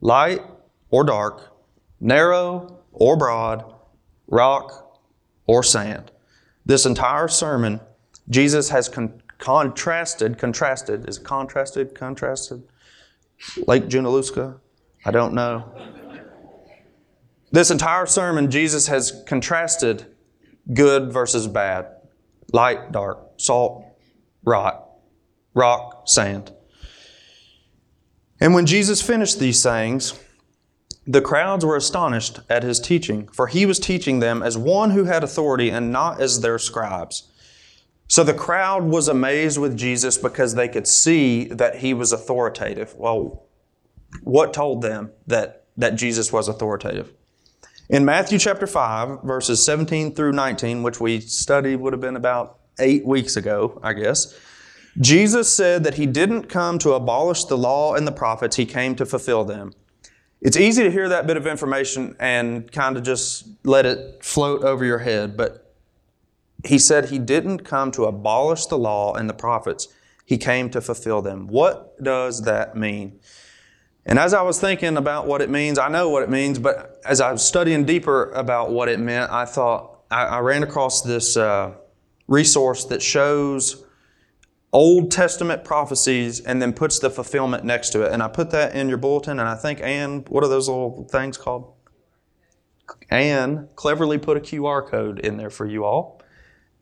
light 0.00 0.40
or 0.88 1.04
dark, 1.04 1.52
narrow 2.00 2.78
or 2.90 3.18
broad, 3.18 3.70
rock 4.26 4.98
or 5.46 5.62
sand. 5.62 6.10
This 6.64 6.86
entire 6.86 7.28
sermon, 7.28 7.80
Jesus 8.30 8.70
has 8.70 8.88
con- 8.88 9.22
contrasted, 9.36 10.38
contrasted, 10.38 11.06
is 11.06 11.18
it 11.18 11.24
contrasted, 11.24 11.94
contrasted? 11.94 12.62
Lake 13.66 13.88
Junaluska? 13.88 14.58
I 15.04 15.10
don't 15.10 15.34
know. 15.34 15.70
This 17.52 17.70
entire 17.70 18.06
sermon, 18.06 18.50
Jesus 18.50 18.86
has 18.88 19.22
contrasted 19.26 20.06
good 20.72 21.12
versus 21.12 21.46
bad, 21.46 21.86
light, 22.52 22.92
dark, 22.92 23.32
salt, 23.36 23.84
rot, 24.42 24.88
rock, 25.54 26.08
sand. 26.08 26.50
And 28.40 28.54
when 28.54 28.64
Jesus 28.64 29.02
finished 29.02 29.38
these 29.38 29.60
sayings, 29.60 30.18
the 31.06 31.20
crowds 31.20 31.64
were 31.64 31.76
astonished 31.76 32.40
at 32.48 32.62
his 32.62 32.80
teaching, 32.80 33.28
for 33.28 33.48
he 33.48 33.66
was 33.66 33.78
teaching 33.78 34.20
them 34.20 34.42
as 34.42 34.56
one 34.56 34.90
who 34.90 35.04
had 35.04 35.22
authority 35.22 35.68
and 35.68 35.92
not 35.92 36.22
as 36.22 36.40
their 36.40 36.58
scribes. 36.58 37.28
So 38.08 38.24
the 38.24 38.34
crowd 38.34 38.84
was 38.84 39.08
amazed 39.08 39.58
with 39.58 39.76
Jesus 39.76 40.16
because 40.16 40.54
they 40.54 40.68
could 40.68 40.86
see 40.86 41.44
that 41.46 41.76
he 41.76 41.92
was 41.92 42.12
authoritative. 42.12 42.94
Well, 42.96 43.46
what 44.22 44.54
told 44.54 44.80
them 44.80 45.10
that, 45.26 45.66
that 45.76 45.96
Jesus 45.96 46.32
was 46.32 46.48
authoritative? 46.48 47.12
In 47.88 48.04
Matthew 48.04 48.38
chapter 48.38 48.66
5, 48.66 49.22
verses 49.22 49.64
17 49.66 50.14
through 50.14 50.32
19, 50.32 50.82
which 50.82 51.00
we 51.00 51.20
studied 51.20 51.76
would 51.76 51.92
have 51.92 52.00
been 52.00 52.16
about 52.16 52.58
eight 52.78 53.04
weeks 53.04 53.36
ago, 53.36 53.80
I 53.82 53.92
guess, 53.92 54.38
Jesus 55.00 55.54
said 55.54 55.82
that 55.84 55.94
he 55.94 56.06
didn't 56.06 56.44
come 56.44 56.78
to 56.78 56.92
abolish 56.92 57.44
the 57.44 57.58
law 57.58 57.94
and 57.94 58.06
the 58.06 58.12
prophets, 58.12 58.56
he 58.56 58.66
came 58.66 58.94
to 58.96 59.04
fulfill 59.04 59.44
them. 59.44 59.72
It's 60.40 60.56
easy 60.56 60.84
to 60.84 60.90
hear 60.90 61.08
that 61.08 61.26
bit 61.26 61.36
of 61.36 61.46
information 61.46 62.16
and 62.20 62.70
kind 62.70 62.96
of 62.96 63.02
just 63.02 63.48
let 63.64 63.84
it 63.84 64.24
float 64.24 64.62
over 64.62 64.84
your 64.84 64.98
head, 64.98 65.36
but 65.36 65.74
he 66.64 66.78
said 66.78 67.06
he 67.06 67.18
didn't 67.18 67.60
come 67.60 67.90
to 67.92 68.04
abolish 68.04 68.66
the 68.66 68.78
law 68.78 69.14
and 69.14 69.28
the 69.28 69.34
prophets, 69.34 69.88
he 70.24 70.38
came 70.38 70.70
to 70.70 70.80
fulfill 70.80 71.20
them. 71.20 71.48
What 71.48 72.02
does 72.02 72.42
that 72.42 72.76
mean? 72.76 73.18
And 74.04 74.18
as 74.18 74.34
I 74.34 74.42
was 74.42 74.60
thinking 74.60 74.96
about 74.96 75.26
what 75.26 75.40
it 75.42 75.50
means, 75.50 75.78
I 75.78 75.88
know 75.88 76.08
what 76.08 76.22
it 76.22 76.30
means, 76.30 76.58
but 76.58 77.00
as 77.04 77.20
I 77.20 77.30
was 77.32 77.44
studying 77.44 77.84
deeper 77.84 78.30
about 78.32 78.72
what 78.72 78.88
it 78.88 78.98
meant, 78.98 79.30
I 79.30 79.44
thought 79.44 80.00
I, 80.10 80.24
I 80.24 80.38
ran 80.40 80.62
across 80.62 81.02
this 81.02 81.36
uh, 81.36 81.74
resource 82.26 82.84
that 82.86 83.00
shows 83.00 83.84
Old 84.72 85.10
Testament 85.10 85.64
prophecies 85.64 86.40
and 86.40 86.60
then 86.60 86.72
puts 86.72 86.98
the 86.98 87.10
fulfillment 87.10 87.64
next 87.64 87.90
to 87.90 88.02
it. 88.02 88.12
And 88.12 88.22
I 88.22 88.28
put 88.28 88.50
that 88.50 88.74
in 88.74 88.88
your 88.88 88.98
bulletin, 88.98 89.38
and 89.38 89.48
I 89.48 89.54
think 89.54 89.80
Anne, 89.80 90.24
what 90.28 90.42
are 90.42 90.48
those 90.48 90.68
little 90.68 91.06
things 91.10 91.36
called? 91.36 91.72
Anne 93.10 93.68
cleverly 93.76 94.18
put 94.18 94.36
a 94.36 94.40
QR 94.40 94.86
code 94.86 95.20
in 95.20 95.36
there 95.36 95.50
for 95.50 95.66
you 95.66 95.84
all. 95.84 96.20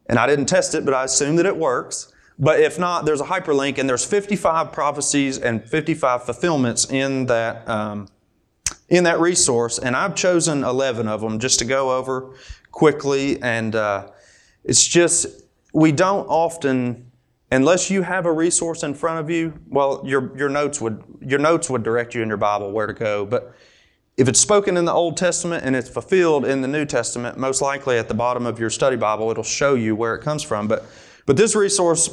And 0.07 0.19
I 0.19 0.27
didn't 0.27 0.47
test 0.47 0.75
it, 0.75 0.85
but 0.85 0.95
I 0.95 1.05
assume 1.05 1.37
that 1.37 1.47
it 1.47 1.57
works. 1.57 2.10
But 2.41 2.61
if 2.61 2.79
not, 2.79 3.05
there's 3.05 3.21
a 3.21 3.25
hyperlink, 3.25 3.77
and 3.77 3.87
there's 3.87 4.05
55 4.05 4.73
prophecies 4.73 5.39
and 5.39 5.63
55 5.63 6.25
fulfillments 6.25 6.91
in 6.91 7.27
that 7.27 7.69
um, 7.69 8.09
in 8.89 9.05
that 9.05 9.21
resource. 9.21 9.79
And 9.79 9.95
I've 9.95 10.15
chosen 10.15 10.65
11 10.65 11.07
of 11.07 11.21
them 11.21 11.39
just 11.39 11.59
to 11.61 11.65
go 11.67 11.97
over 11.97 12.35
quickly. 12.73 13.41
And 13.43 13.77
uh, 13.77 14.09
it's 14.65 14.85
just 14.85 15.27
we 15.75 15.93
don't 15.93 16.27
often 16.27 17.11
unless 17.53 17.91
you 17.91 18.03
have 18.03 18.27
a 18.27 18.33
resource 18.33 18.83
in 18.85 18.95
front 18.95 19.21
of 19.21 19.29
you, 19.29 19.53
well, 19.69 20.03
your, 20.05 20.37
your 20.37 20.49
notes 20.49 20.81
would 20.81 21.03
your 21.21 21.39
notes 21.39 21.69
would 21.69 21.83
direct 21.83 22.15
you 22.15 22.23
in 22.23 22.29
your 22.29 22.39
Bible 22.39 22.73
where 22.73 22.87
to 22.87 22.95
go. 22.95 23.27
But 23.27 23.55
if 24.17 24.29
it's 24.29 24.41
spoken 24.41 24.79
in 24.79 24.87
the 24.87 24.93
Old 24.93 25.19
Testament 25.19 25.65
and 25.65 25.77
it's 25.77 25.89
fulfilled 25.89 26.47
in 26.47 26.63
the 26.63 26.69
New 26.69 26.87
Testament, 26.87 27.37
most 27.37 27.61
likely 27.61 27.99
at 27.99 28.09
the 28.09 28.15
bottom 28.15 28.47
of 28.47 28.59
your 28.59 28.71
study 28.71 28.97
Bible, 28.97 29.31
it'll 29.31 29.43
show 29.43 29.75
you 29.75 29.95
where 29.95 30.15
it 30.15 30.23
comes 30.23 30.43
from. 30.43 30.69
But 30.69 30.87
but 31.27 31.37
this 31.37 31.55
resource 31.55 32.09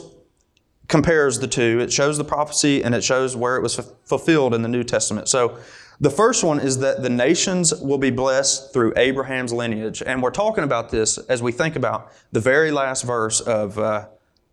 compares 0.87 1.39
the 1.39 1.47
two. 1.47 1.79
It 1.79 1.91
shows 1.91 2.17
the 2.17 2.23
prophecy 2.23 2.83
and 2.83 2.95
it 2.95 3.03
shows 3.03 3.35
where 3.35 3.57
it 3.57 3.61
was 3.61 3.79
f- 3.79 3.85
fulfilled 4.03 4.53
in 4.53 4.61
the 4.61 4.69
New 4.69 4.83
Testament. 4.83 5.27
So 5.27 5.57
the 5.99 6.09
first 6.09 6.43
one 6.43 6.59
is 6.59 6.77
that 6.79 7.01
the 7.01 7.09
nations 7.09 7.73
will 7.73 7.97
be 7.97 8.11
blessed 8.11 8.71
through 8.71 8.93
Abraham's 8.95 9.51
lineage. 9.51 10.03
And 10.05 10.21
we're 10.21 10.31
talking 10.31 10.63
about 10.63 10.89
this 10.89 11.17
as 11.17 11.41
we 11.41 11.51
think 11.51 11.75
about 11.75 12.11
the 12.31 12.39
very 12.39 12.71
last 12.71 13.03
verse 13.03 13.41
of 13.41 13.79
uh, 13.79 14.07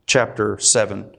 chapter 0.07 0.59
7. 0.59 1.15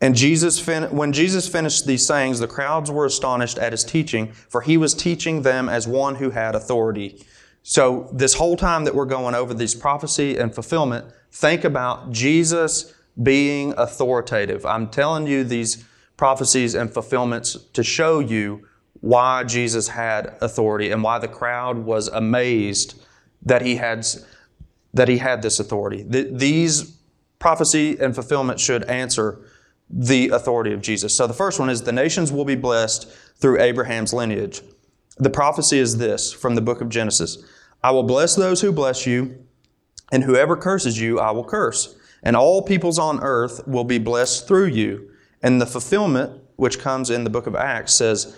And 0.00 0.14
Jesus, 0.14 0.60
fin- 0.60 0.94
when 0.94 1.12
Jesus 1.12 1.48
finished 1.48 1.86
these 1.86 2.06
sayings, 2.06 2.38
the 2.38 2.46
crowds 2.46 2.90
were 2.90 3.06
astonished 3.06 3.58
at 3.58 3.72
his 3.72 3.84
teaching, 3.84 4.32
for 4.32 4.60
he 4.60 4.76
was 4.76 4.92
teaching 4.92 5.42
them 5.42 5.68
as 5.68 5.88
one 5.88 6.16
who 6.16 6.30
had 6.30 6.54
authority. 6.54 7.24
So, 7.62 8.10
this 8.12 8.34
whole 8.34 8.56
time 8.56 8.84
that 8.84 8.94
we're 8.94 9.06
going 9.06 9.34
over 9.34 9.54
these 9.54 9.74
prophecy 9.74 10.36
and 10.36 10.54
fulfillment, 10.54 11.06
think 11.32 11.64
about 11.64 12.10
Jesus 12.10 12.92
being 13.22 13.74
authoritative. 13.76 14.66
I'm 14.66 14.88
telling 14.88 15.26
you 15.26 15.44
these 15.44 15.84
prophecies 16.16 16.74
and 16.74 16.92
fulfillments 16.92 17.56
to 17.72 17.82
show 17.82 18.18
you 18.18 18.66
why 19.00 19.44
Jesus 19.44 19.88
had 19.88 20.36
authority 20.40 20.90
and 20.90 21.02
why 21.02 21.18
the 21.18 21.28
crowd 21.28 21.78
was 21.78 22.08
amazed 22.08 23.02
that 23.42 23.62
he 23.62 23.76
had, 23.76 24.06
that 24.94 25.08
he 25.08 25.18
had 25.18 25.42
this 25.42 25.60
authority. 25.60 26.02
these 26.02 26.98
prophecy 27.38 27.98
and 28.00 28.14
fulfillment 28.14 28.58
should 28.58 28.84
answer 28.84 29.44
the 29.90 30.30
authority 30.30 30.72
of 30.72 30.80
Jesus. 30.80 31.14
So 31.14 31.26
the 31.26 31.34
first 31.34 31.60
one 31.60 31.68
is 31.68 31.82
the 31.82 31.92
nations 31.92 32.32
will 32.32 32.46
be 32.46 32.54
blessed 32.54 33.06
through 33.36 33.60
Abraham's 33.60 34.14
lineage. 34.14 34.62
The 35.18 35.30
prophecy 35.30 35.78
is 35.78 35.98
this 35.98 36.32
from 36.32 36.54
the 36.54 36.62
book 36.62 36.80
of 36.80 36.88
Genesis 36.88 37.38
I 37.82 37.90
will 37.90 38.02
bless 38.02 38.34
those 38.34 38.62
who 38.62 38.72
bless 38.72 39.06
you, 39.06 39.44
and 40.10 40.24
whoever 40.24 40.56
curses 40.56 40.98
you, 40.98 41.20
I 41.20 41.32
will 41.32 41.44
curse. 41.44 41.94
And 42.24 42.34
all 42.34 42.62
peoples 42.62 42.98
on 42.98 43.20
earth 43.22 43.66
will 43.68 43.84
be 43.84 43.98
blessed 43.98 44.48
through 44.48 44.68
you. 44.68 45.10
And 45.42 45.60
the 45.60 45.66
fulfillment, 45.66 46.40
which 46.56 46.80
comes 46.80 47.10
in 47.10 47.22
the 47.22 47.30
book 47.30 47.46
of 47.46 47.54
Acts, 47.54 47.94
says, 47.94 48.34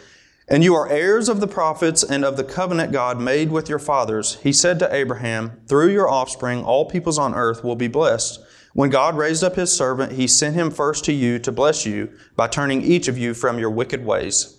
And 0.49 0.65
you 0.65 0.75
are 0.75 0.89
heirs 0.89 1.29
of 1.29 1.41
the 1.41 1.47
prophets 1.47 2.03
and 2.03 2.25
of 2.25 2.37
the 2.37 2.45
covenant 2.45 2.93
God 2.93 3.21
made 3.21 3.51
with 3.51 3.69
your 3.69 3.79
fathers. 3.79 4.35
He 4.43 4.53
said 4.53 4.81
to 4.81 4.93
Abraham, 4.93 5.61
Through 5.69 5.93
your 5.93 6.11
offspring, 6.11 6.65
all 6.65 6.85
peoples 6.85 7.19
on 7.19 7.35
earth 7.35 7.63
will 7.63 7.77
be 7.77 7.89
blessed. 7.89 8.41
When 8.75 8.91
God 8.91 9.17
raised 9.17 9.45
up 9.45 9.55
his 9.55 9.75
servant, 9.75 10.13
he 10.13 10.27
sent 10.27 10.57
him 10.57 10.71
first 10.71 11.05
to 11.07 11.13
you 11.13 11.39
to 11.39 11.53
bless 11.53 11.87
you 11.87 12.13
by 12.35 12.49
turning 12.49 12.83
each 12.83 13.09
of 13.09 13.17
you 13.17 13.33
from 13.33 13.59
your 13.59 13.71
wicked 13.71 14.05
ways. 14.05 14.59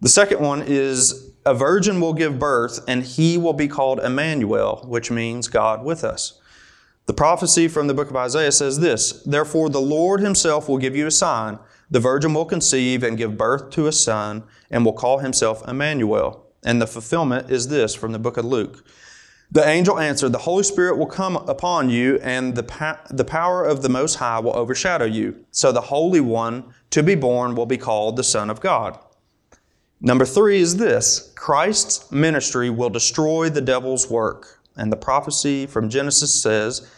The 0.00 0.08
second 0.08 0.40
one 0.40 0.64
is 0.66 1.32
a 1.44 1.54
virgin 1.54 2.00
will 2.00 2.14
give 2.14 2.38
birth, 2.38 2.80
and 2.88 3.02
he 3.02 3.38
will 3.38 3.52
be 3.52 3.68
called 3.68 4.00
Emmanuel, 4.00 4.84
which 4.86 5.10
means 5.10 5.48
God 5.48 5.84
with 5.84 6.02
us. 6.02 6.37
The 7.08 7.14
prophecy 7.14 7.68
from 7.68 7.86
the 7.86 7.94
book 7.94 8.10
of 8.10 8.16
Isaiah 8.16 8.52
says 8.52 8.80
this 8.80 9.22
Therefore, 9.22 9.70
the 9.70 9.80
Lord 9.80 10.20
himself 10.20 10.68
will 10.68 10.76
give 10.76 10.94
you 10.94 11.06
a 11.06 11.10
sign. 11.10 11.58
The 11.90 12.00
virgin 12.00 12.34
will 12.34 12.44
conceive 12.44 13.02
and 13.02 13.16
give 13.16 13.38
birth 13.38 13.70
to 13.70 13.86
a 13.86 13.92
son, 13.92 14.44
and 14.70 14.84
will 14.84 14.92
call 14.92 15.20
himself 15.20 15.66
Emmanuel. 15.66 16.46
And 16.62 16.82
the 16.82 16.86
fulfillment 16.86 17.50
is 17.50 17.68
this 17.68 17.94
from 17.94 18.12
the 18.12 18.18
book 18.18 18.36
of 18.36 18.44
Luke. 18.44 18.86
The 19.50 19.66
angel 19.66 19.98
answered, 19.98 20.32
The 20.32 20.40
Holy 20.40 20.62
Spirit 20.62 20.98
will 20.98 21.06
come 21.06 21.36
upon 21.36 21.88
you, 21.88 22.18
and 22.22 22.54
the, 22.54 22.98
the 23.10 23.24
power 23.24 23.64
of 23.64 23.80
the 23.80 23.88
Most 23.88 24.16
High 24.16 24.40
will 24.40 24.54
overshadow 24.54 25.06
you. 25.06 25.46
So 25.50 25.72
the 25.72 25.80
Holy 25.80 26.20
One 26.20 26.74
to 26.90 27.02
be 27.02 27.14
born 27.14 27.54
will 27.54 27.64
be 27.64 27.78
called 27.78 28.16
the 28.16 28.22
Son 28.22 28.50
of 28.50 28.60
God. 28.60 28.98
Number 30.02 30.26
three 30.26 30.60
is 30.60 30.76
this 30.76 31.32
Christ's 31.36 32.12
ministry 32.12 32.68
will 32.68 32.90
destroy 32.90 33.48
the 33.48 33.62
devil's 33.62 34.10
work. 34.10 34.57
And 34.78 34.92
the 34.92 34.96
prophecy 34.96 35.66
from 35.66 35.90
Genesis 35.90 36.40
says, 36.40 36.88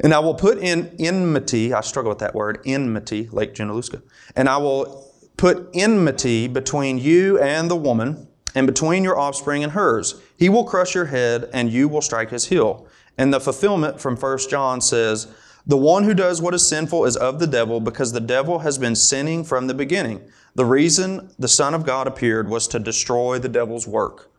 And 0.00 0.12
I 0.12 0.18
will 0.18 0.34
put 0.34 0.58
in 0.58 0.94
enmity, 0.98 1.72
I 1.72 1.80
struggle 1.80 2.10
with 2.10 2.18
that 2.18 2.34
word, 2.34 2.60
enmity, 2.66 3.28
Lake 3.30 3.54
Junaluska, 3.54 4.02
and 4.36 4.48
I 4.48 4.56
will 4.58 5.10
put 5.36 5.70
enmity 5.74 6.48
between 6.48 6.98
you 6.98 7.38
and 7.40 7.70
the 7.70 7.76
woman 7.76 8.28
and 8.54 8.66
between 8.66 9.02
your 9.02 9.18
offspring 9.18 9.62
and 9.62 9.72
hers. 9.72 10.20
He 10.36 10.48
will 10.48 10.64
crush 10.64 10.94
your 10.94 11.06
head, 11.06 11.48
and 11.52 11.72
you 11.72 11.88
will 11.88 12.02
strike 12.02 12.30
his 12.30 12.46
heel. 12.46 12.86
And 13.16 13.32
the 13.32 13.40
fulfillment 13.40 14.00
from 14.00 14.16
1 14.16 14.38
John 14.50 14.80
says, 14.80 15.28
The 15.66 15.76
one 15.76 16.04
who 16.04 16.14
does 16.14 16.42
what 16.42 16.54
is 16.54 16.66
sinful 16.66 17.04
is 17.04 17.16
of 17.16 17.38
the 17.38 17.46
devil, 17.46 17.80
because 17.80 18.12
the 18.12 18.20
devil 18.20 18.60
has 18.60 18.78
been 18.78 18.96
sinning 18.96 19.44
from 19.44 19.66
the 19.66 19.74
beginning. 19.74 20.20
The 20.54 20.64
reason 20.64 21.30
the 21.38 21.48
Son 21.48 21.74
of 21.74 21.86
God 21.86 22.06
appeared 22.06 22.48
was 22.48 22.68
to 22.68 22.78
destroy 22.78 23.38
the 23.38 23.48
devil's 23.48 23.86
work. 23.86 24.31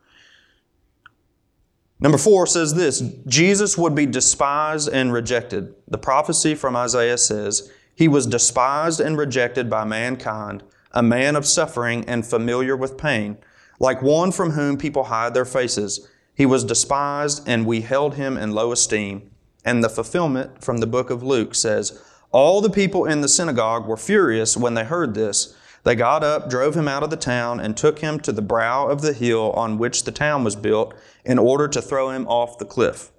Number 1.99 2.17
four 2.17 2.45
says 2.47 2.73
this 2.73 2.99
Jesus 3.27 3.77
would 3.77 3.95
be 3.95 4.05
despised 4.05 4.89
and 4.89 5.13
rejected. 5.13 5.73
The 5.87 5.97
prophecy 5.97 6.55
from 6.55 6.75
Isaiah 6.75 7.17
says, 7.17 7.71
He 7.95 8.07
was 8.07 8.25
despised 8.25 8.99
and 8.99 9.17
rejected 9.17 9.69
by 9.69 9.85
mankind, 9.85 10.63
a 10.91 11.03
man 11.03 11.35
of 11.35 11.45
suffering 11.45 12.03
and 12.07 12.25
familiar 12.25 12.75
with 12.75 12.97
pain 12.97 13.37
like 13.83 14.01
one 14.01 14.31
from 14.31 14.51
whom 14.51 14.77
people 14.77 15.03
hide 15.03 15.33
their 15.33 15.45
faces. 15.45 16.07
He 16.33 16.45
was 16.45 16.63
despised, 16.63 17.43
and 17.47 17.65
we 17.65 17.81
held 17.81 18.15
him 18.15 18.37
in 18.37 18.51
low 18.51 18.71
esteem. 18.71 19.29
And 19.65 19.83
the 19.83 19.89
fulfillment 19.89 20.63
from 20.63 20.77
the 20.77 20.87
book 20.87 21.09
of 21.09 21.21
Luke 21.21 21.53
says, 21.53 22.01
All 22.31 22.61
the 22.61 22.69
people 22.69 23.05
in 23.05 23.19
the 23.19 23.27
synagogue 23.27 23.85
were 23.85 23.97
furious 23.97 24.57
when 24.57 24.73
they 24.73 24.85
heard 24.85 25.13
this. 25.13 25.55
They 25.83 25.95
got 25.95 26.23
up, 26.23 26.49
drove 26.49 26.75
him 26.75 26.87
out 26.87 27.03
of 27.03 27.09
the 27.09 27.17
town, 27.17 27.59
and 27.59 27.75
took 27.75 27.99
him 27.99 28.19
to 28.21 28.31
the 28.31 28.41
brow 28.41 28.87
of 28.87 29.01
the 29.01 29.13
hill 29.13 29.51
on 29.51 29.77
which 29.77 30.03
the 30.03 30.11
town 30.11 30.43
was 30.43 30.55
built 30.55 30.93
in 31.25 31.37
order 31.37 31.67
to 31.67 31.81
throw 31.81 32.09
him 32.09 32.27
off 32.27 32.57
the 32.57 32.65
cliff. 32.65 33.11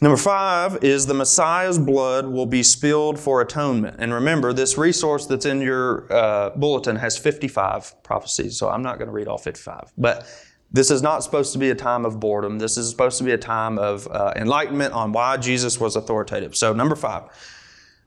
Number 0.00 0.18
five 0.18 0.84
is 0.84 1.06
the 1.06 1.14
Messiah's 1.14 1.78
blood 1.78 2.26
will 2.26 2.46
be 2.46 2.62
spilled 2.62 3.18
for 3.18 3.40
atonement. 3.40 3.96
And 3.98 4.12
remember, 4.12 4.52
this 4.52 4.76
resource 4.76 5.24
that's 5.24 5.46
in 5.46 5.62
your 5.62 6.12
uh, 6.12 6.50
bulletin 6.50 6.96
has 6.96 7.16
55 7.16 8.02
prophecies, 8.02 8.58
so 8.58 8.68
I'm 8.68 8.82
not 8.82 8.98
going 8.98 9.08
to 9.08 9.12
read 9.12 9.26
all 9.26 9.38
55. 9.38 9.92
But 9.96 10.28
this 10.70 10.90
is 10.90 11.00
not 11.00 11.22
supposed 11.22 11.54
to 11.54 11.58
be 11.58 11.70
a 11.70 11.74
time 11.74 12.04
of 12.04 12.20
boredom. 12.20 12.58
This 12.58 12.76
is 12.76 12.90
supposed 12.90 13.16
to 13.18 13.24
be 13.24 13.30
a 13.30 13.38
time 13.38 13.78
of 13.78 14.06
uh, 14.08 14.34
enlightenment 14.36 14.92
on 14.92 15.12
why 15.12 15.38
Jesus 15.38 15.80
was 15.80 15.96
authoritative. 15.96 16.54
So, 16.54 16.74
number 16.74 16.96
five, 16.96 17.24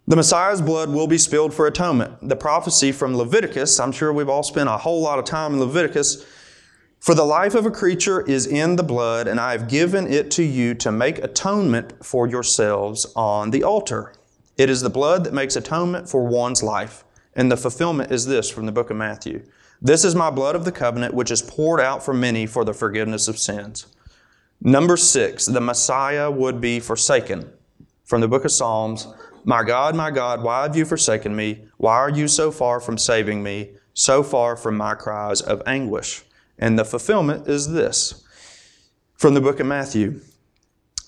The 0.09 0.15
Messiah's 0.15 0.59
blood 0.59 0.89
will 0.89 1.05
be 1.05 1.19
spilled 1.19 1.53
for 1.53 1.67
atonement. 1.67 2.27
The 2.27 2.35
prophecy 2.35 2.91
from 2.91 3.15
Leviticus, 3.15 3.79
I'm 3.79 3.91
sure 3.91 4.11
we've 4.11 4.27
all 4.27 4.41
spent 4.41 4.67
a 4.67 4.75
whole 4.75 5.03
lot 5.03 5.19
of 5.19 5.25
time 5.25 5.53
in 5.53 5.59
Leviticus. 5.59 6.25
For 6.99 7.13
the 7.13 7.23
life 7.23 7.53
of 7.53 7.67
a 7.67 7.71
creature 7.71 8.21
is 8.21 8.47
in 8.47 8.75
the 8.75 8.81
blood, 8.81 9.27
and 9.27 9.39
I 9.39 9.51
have 9.51 9.69
given 9.69 10.11
it 10.11 10.31
to 10.31 10.43
you 10.43 10.73
to 10.73 10.91
make 10.91 11.19
atonement 11.19 12.03
for 12.03 12.25
yourselves 12.25 13.05
on 13.15 13.51
the 13.51 13.63
altar. 13.63 14.15
It 14.57 14.67
is 14.67 14.81
the 14.81 14.89
blood 14.89 15.25
that 15.25 15.33
makes 15.35 15.55
atonement 15.55 16.09
for 16.09 16.25
one's 16.25 16.63
life. 16.63 17.03
And 17.35 17.51
the 17.51 17.55
fulfillment 17.55 18.11
is 18.11 18.25
this 18.25 18.49
from 18.49 18.65
the 18.65 18.71
book 18.71 18.89
of 18.89 18.97
Matthew. 18.97 19.43
This 19.79 20.03
is 20.03 20.15
my 20.15 20.31
blood 20.31 20.55
of 20.55 20.65
the 20.65 20.71
covenant, 20.71 21.13
which 21.13 21.29
is 21.29 21.43
poured 21.43 21.81
out 21.81 22.03
for 22.03 22.15
many 22.15 22.47
for 22.47 22.65
the 22.65 22.73
forgiveness 22.73 23.27
of 23.27 23.37
sins. 23.37 23.85
Number 24.59 24.97
six, 24.97 25.45
the 25.45 25.61
Messiah 25.61 26.31
would 26.31 26.59
be 26.59 26.79
forsaken. 26.79 27.53
From 28.05 28.21
the 28.21 28.27
book 28.27 28.43
of 28.43 28.51
Psalms, 28.51 29.05
My 29.43 29.63
God, 29.63 29.95
my 29.95 30.11
God, 30.11 30.43
why 30.43 30.63
have 30.63 30.75
you 30.75 30.85
forsaken 30.85 31.35
me? 31.35 31.65
Why 31.77 31.95
are 31.95 32.09
you 32.09 32.27
so 32.27 32.51
far 32.51 32.79
from 32.79 32.97
saving 32.97 33.41
me, 33.41 33.71
so 33.93 34.23
far 34.23 34.55
from 34.55 34.77
my 34.77 34.95
cries 34.95 35.41
of 35.41 35.61
anguish? 35.65 36.23
And 36.57 36.77
the 36.77 36.85
fulfillment 36.85 37.47
is 37.47 37.71
this. 37.71 38.23
From 39.15 39.33
the 39.33 39.41
book 39.41 39.59
of 39.59 39.67
Matthew, 39.67 40.21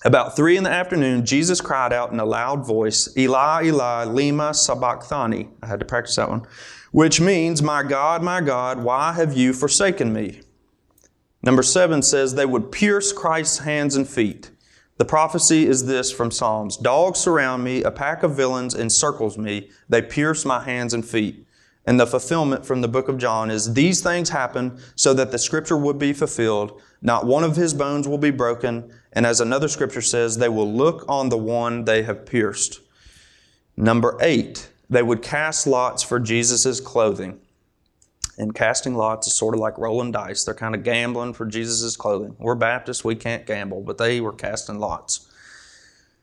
about 0.04 0.34
three 0.34 0.56
in 0.56 0.64
the 0.64 0.70
afternoon, 0.70 1.24
Jesus 1.24 1.60
cried 1.60 1.92
out 1.92 2.12
in 2.12 2.18
a 2.18 2.24
loud 2.24 2.66
voice, 2.66 3.14
Eli, 3.16 3.64
Eli, 3.66 4.04
lema 4.06 4.54
sabachthani. 4.54 5.48
I 5.62 5.66
had 5.66 5.80
to 5.80 5.86
practice 5.86 6.16
that 6.16 6.28
one, 6.28 6.42
which 6.90 7.20
means, 7.20 7.62
My 7.62 7.82
God, 7.82 8.22
my 8.22 8.40
God, 8.40 8.82
why 8.82 9.12
have 9.12 9.36
you 9.36 9.52
forsaken 9.52 10.12
me? 10.12 10.40
Number 11.42 11.62
seven 11.62 12.02
says 12.02 12.34
they 12.34 12.46
would 12.46 12.72
pierce 12.72 13.12
Christ's 13.12 13.58
hands 13.58 13.96
and 13.96 14.08
feet. 14.08 14.50
The 15.02 15.08
prophecy 15.08 15.66
is 15.66 15.86
this 15.86 16.12
from 16.12 16.30
Psalms 16.30 16.76
Dogs 16.76 17.18
surround 17.18 17.64
me, 17.64 17.82
a 17.82 17.90
pack 17.90 18.22
of 18.22 18.36
villains 18.36 18.72
encircles 18.72 19.36
me, 19.36 19.68
they 19.88 20.00
pierce 20.00 20.44
my 20.44 20.62
hands 20.62 20.94
and 20.94 21.04
feet. 21.04 21.44
And 21.84 21.98
the 21.98 22.06
fulfillment 22.06 22.64
from 22.64 22.82
the 22.82 22.86
book 22.86 23.08
of 23.08 23.18
John 23.18 23.50
is 23.50 23.74
these 23.74 24.00
things 24.00 24.28
happen 24.28 24.78
so 24.94 25.12
that 25.14 25.32
the 25.32 25.40
scripture 25.40 25.76
would 25.76 25.98
be 25.98 26.12
fulfilled. 26.12 26.80
Not 27.00 27.26
one 27.26 27.42
of 27.42 27.56
his 27.56 27.74
bones 27.74 28.06
will 28.06 28.16
be 28.16 28.30
broken. 28.30 28.92
And 29.12 29.26
as 29.26 29.40
another 29.40 29.66
scripture 29.66 30.02
says, 30.02 30.38
they 30.38 30.48
will 30.48 30.72
look 30.72 31.04
on 31.08 31.30
the 31.30 31.36
one 31.36 31.84
they 31.84 32.04
have 32.04 32.24
pierced. 32.24 32.78
Number 33.76 34.16
eight, 34.20 34.70
they 34.88 35.02
would 35.02 35.20
cast 35.20 35.66
lots 35.66 36.04
for 36.04 36.20
Jesus' 36.20 36.78
clothing. 36.78 37.40
And 38.38 38.54
casting 38.54 38.94
lots 38.94 39.26
is 39.26 39.34
sort 39.34 39.54
of 39.54 39.60
like 39.60 39.76
rolling 39.78 40.12
dice. 40.12 40.44
They're 40.44 40.54
kind 40.54 40.74
of 40.74 40.82
gambling 40.82 41.34
for 41.34 41.44
Jesus' 41.44 41.96
clothing. 41.96 42.34
We're 42.38 42.54
Baptists, 42.54 43.04
we 43.04 43.14
can't 43.14 43.46
gamble, 43.46 43.82
but 43.82 43.98
they 43.98 44.20
were 44.20 44.32
casting 44.32 44.78
lots. 44.78 45.28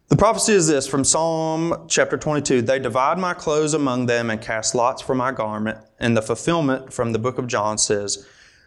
The 0.10 0.16
prophecy 0.16 0.54
is 0.54 0.68
this 0.68 0.88
from 0.88 1.04
Psalm 1.04 1.86
chapter 1.88 2.18
22 2.18 2.63
They 2.63 2.80
divide 2.80 3.20
my 3.20 3.36
clothes 3.36 3.75
among 3.75 4.08
them 4.08 4.32
and 4.32 4.42
cast 4.42 4.74
lots 4.74 5.04
for 5.04 5.13
my 5.13 5.32
garment. 5.32 5.78
And 6.00 6.18
the 6.18 6.24
fulfillment 6.24 6.92
from 6.92 7.12
the 7.12 7.20
book 7.20 7.38
of 7.38 7.46
John 7.46 7.78
says, 7.78 8.25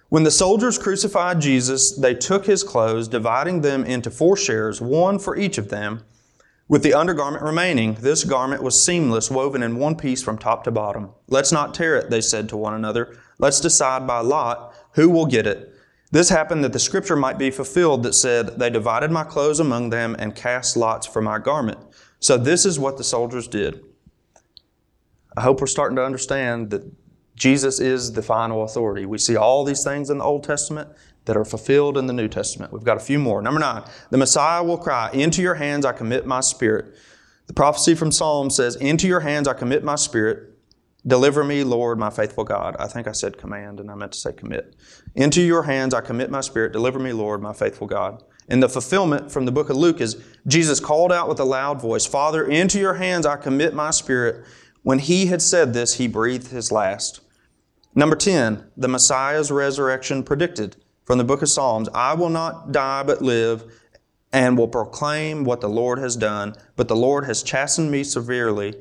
When 0.08 0.22
the 0.22 0.30
soldiers 0.30 0.78
crucified 0.78 1.40
Jesus, 1.40 1.96
they 1.96 2.14
took 2.14 2.46
his 2.46 2.62
clothes, 2.62 3.08
dividing 3.08 3.62
them 3.62 3.84
into 3.84 4.08
four 4.08 4.36
shares, 4.36 4.80
one 4.80 5.18
for 5.18 5.36
each 5.36 5.58
of 5.58 5.68
them, 5.68 6.04
with 6.68 6.84
the 6.84 6.94
undergarment 6.94 7.42
remaining. 7.42 7.94
This 7.94 8.22
garment 8.22 8.62
was 8.62 8.80
seamless, 8.80 9.28
woven 9.28 9.64
in 9.64 9.78
one 9.78 9.96
piece 9.96 10.22
from 10.22 10.38
top 10.38 10.62
to 10.62 10.70
bottom. 10.70 11.10
Let's 11.26 11.50
not 11.50 11.74
tear 11.74 11.96
it, 11.96 12.08
they 12.08 12.20
said 12.20 12.48
to 12.50 12.56
one 12.56 12.74
another. 12.74 13.18
Let's 13.42 13.60
decide 13.60 14.06
by 14.06 14.20
lot 14.20 14.72
who 14.92 15.10
will 15.10 15.26
get 15.26 15.48
it. 15.48 15.74
This 16.12 16.28
happened 16.28 16.62
that 16.62 16.72
the 16.72 16.78
scripture 16.78 17.16
might 17.16 17.38
be 17.38 17.50
fulfilled 17.50 18.04
that 18.04 18.14
said, 18.14 18.58
They 18.60 18.70
divided 18.70 19.10
my 19.10 19.24
clothes 19.24 19.58
among 19.58 19.90
them 19.90 20.14
and 20.18 20.36
cast 20.36 20.76
lots 20.76 21.08
for 21.08 21.20
my 21.20 21.40
garment. 21.40 21.78
So 22.20 22.38
this 22.38 22.64
is 22.64 22.78
what 22.78 22.98
the 22.98 23.04
soldiers 23.04 23.48
did. 23.48 23.82
I 25.36 25.40
hope 25.40 25.60
we're 25.60 25.66
starting 25.66 25.96
to 25.96 26.04
understand 26.04 26.70
that 26.70 26.88
Jesus 27.34 27.80
is 27.80 28.12
the 28.12 28.22
final 28.22 28.62
authority. 28.62 29.06
We 29.06 29.18
see 29.18 29.34
all 29.34 29.64
these 29.64 29.82
things 29.82 30.08
in 30.08 30.18
the 30.18 30.24
Old 30.24 30.44
Testament 30.44 30.90
that 31.24 31.36
are 31.36 31.44
fulfilled 31.44 31.98
in 31.98 32.06
the 32.06 32.12
New 32.12 32.28
Testament. 32.28 32.72
We've 32.72 32.84
got 32.84 32.96
a 32.96 33.00
few 33.00 33.18
more. 33.18 33.42
Number 33.42 33.58
nine, 33.58 33.82
the 34.10 34.18
Messiah 34.18 34.62
will 34.62 34.78
cry, 34.78 35.10
Into 35.12 35.42
your 35.42 35.54
hands 35.54 35.84
I 35.84 35.92
commit 35.92 36.26
my 36.26 36.40
spirit. 36.40 36.94
The 37.48 37.54
prophecy 37.54 37.96
from 37.96 38.12
Psalm 38.12 38.50
says, 38.50 38.76
Into 38.76 39.08
your 39.08 39.20
hands 39.20 39.48
I 39.48 39.54
commit 39.54 39.82
my 39.82 39.96
spirit. 39.96 40.51
Deliver 41.06 41.42
me, 41.42 41.64
Lord, 41.64 41.98
my 41.98 42.10
faithful 42.10 42.44
God. 42.44 42.76
I 42.78 42.86
think 42.86 43.08
I 43.08 43.12
said 43.12 43.36
command 43.36 43.80
and 43.80 43.90
I 43.90 43.94
meant 43.94 44.12
to 44.12 44.18
say 44.18 44.32
commit. 44.32 44.76
Into 45.16 45.42
your 45.42 45.64
hands 45.64 45.94
I 45.94 46.00
commit 46.00 46.30
my 46.30 46.40
spirit. 46.40 46.72
Deliver 46.72 47.00
me, 47.00 47.12
Lord, 47.12 47.42
my 47.42 47.52
faithful 47.52 47.88
God. 47.88 48.22
And 48.48 48.62
the 48.62 48.68
fulfillment 48.68 49.30
from 49.32 49.44
the 49.44 49.52
book 49.52 49.68
of 49.68 49.76
Luke 49.76 50.00
is 50.00 50.22
Jesus 50.46 50.78
called 50.78 51.12
out 51.12 51.28
with 51.28 51.40
a 51.40 51.44
loud 51.44 51.80
voice, 51.80 52.06
Father, 52.06 52.44
into 52.46 52.78
your 52.78 52.94
hands 52.94 53.26
I 53.26 53.36
commit 53.36 53.74
my 53.74 53.90
spirit. 53.90 54.44
When 54.82 55.00
he 55.00 55.26
had 55.26 55.42
said 55.42 55.74
this, 55.74 55.94
he 55.94 56.06
breathed 56.06 56.48
his 56.48 56.70
last. 56.70 57.20
Number 57.94 58.16
10, 58.16 58.64
the 58.76 58.88
Messiah's 58.88 59.50
resurrection 59.50 60.22
predicted 60.22 60.76
from 61.04 61.18
the 61.18 61.24
book 61.24 61.42
of 61.42 61.48
Psalms 61.48 61.88
I 61.94 62.14
will 62.14 62.30
not 62.30 62.72
die 62.72 63.02
but 63.02 63.22
live 63.22 63.64
and 64.32 64.56
will 64.56 64.68
proclaim 64.68 65.44
what 65.44 65.60
the 65.60 65.68
Lord 65.68 65.98
has 65.98 66.16
done. 66.16 66.54
But 66.76 66.88
the 66.88 66.96
Lord 66.96 67.26
has 67.26 67.42
chastened 67.42 67.90
me 67.90 68.02
severely 68.04 68.74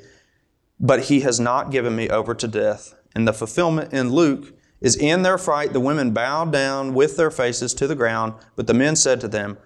but 0.82 1.04
he 1.04 1.20
has 1.20 1.39
not 1.39 1.72
given 1.72 1.96
me 1.96 2.10
over 2.10 2.34
to 2.34 2.48
death. 2.48 2.96
And 3.13 3.28
the 3.28 3.34
fulfillment 3.34 3.94
in 3.94 4.10
Luke 4.10 4.54
is 4.82 4.96
in 4.96 5.22
their 5.22 5.38
fright, 5.38 5.74
the 5.74 5.80
women 5.80 6.12
bowed 6.12 6.52
down 6.52 6.96
with 6.96 7.15
their 7.15 7.30
faces 7.30 7.74
to 7.76 7.88
the 7.88 7.96
ground, 7.96 8.34
but 8.56 8.65
the 8.65 8.74
men 8.74 8.96
said 8.96 9.22
to 9.22 9.28
them, 9.28 9.60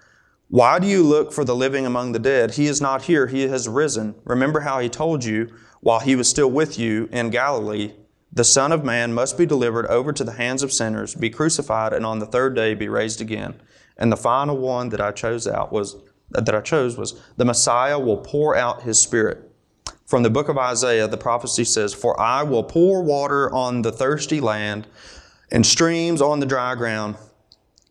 Why 0.48 0.78
do 0.78 0.86
you 0.86 1.02
look 1.02 1.32
for 1.32 1.42
the 1.42 1.56
living 1.56 1.86
among 1.86 2.12
the 2.12 2.18
dead? 2.18 2.54
He 2.54 2.66
is 2.66 2.82
not 2.82 3.02
here, 3.02 3.26
he 3.28 3.48
has 3.48 3.66
risen. 3.66 4.14
Remember 4.24 4.60
how 4.60 4.78
he 4.78 4.90
told 4.90 5.24
you 5.24 5.48
while 5.80 6.00
he 6.00 6.14
was 6.14 6.28
still 6.28 6.50
with 6.50 6.78
you 6.78 7.08
in 7.10 7.30
Galilee, 7.30 7.94
the 8.30 8.44
Son 8.44 8.70
of 8.70 8.84
Man 8.84 9.14
must 9.14 9.38
be 9.38 9.46
delivered 9.46 9.86
over 9.86 10.12
to 10.12 10.24
the 10.24 10.32
hands 10.32 10.62
of 10.62 10.72
sinners, 10.72 11.14
be 11.14 11.30
crucified, 11.30 11.94
and 11.94 12.04
on 12.04 12.18
the 12.18 12.26
third 12.26 12.54
day 12.54 12.74
be 12.74 12.88
raised 12.88 13.22
again. 13.22 13.54
And 13.96 14.12
the 14.12 14.16
final 14.16 14.58
one 14.58 14.90
that 14.90 15.00
I 15.00 15.12
chose 15.12 15.46
out 15.46 15.72
was 15.72 15.96
that 16.30 16.54
I 16.54 16.60
chose 16.60 16.98
was 16.98 17.18
the 17.38 17.46
Messiah 17.46 17.98
will 17.98 18.18
pour 18.18 18.54
out 18.54 18.82
his 18.82 18.98
spirit 18.98 19.50
from 20.06 20.22
the 20.22 20.30
book 20.30 20.48
of 20.48 20.56
Isaiah, 20.56 21.08
the 21.08 21.16
prophecy 21.16 21.64
says, 21.64 21.92
For 21.92 22.18
I 22.20 22.44
will 22.44 22.62
pour 22.62 23.02
water 23.02 23.52
on 23.52 23.82
the 23.82 23.90
thirsty 23.90 24.40
land 24.40 24.86
and 25.50 25.66
streams 25.66 26.22
on 26.22 26.38
the 26.38 26.46
dry 26.46 26.76
ground. 26.76 27.16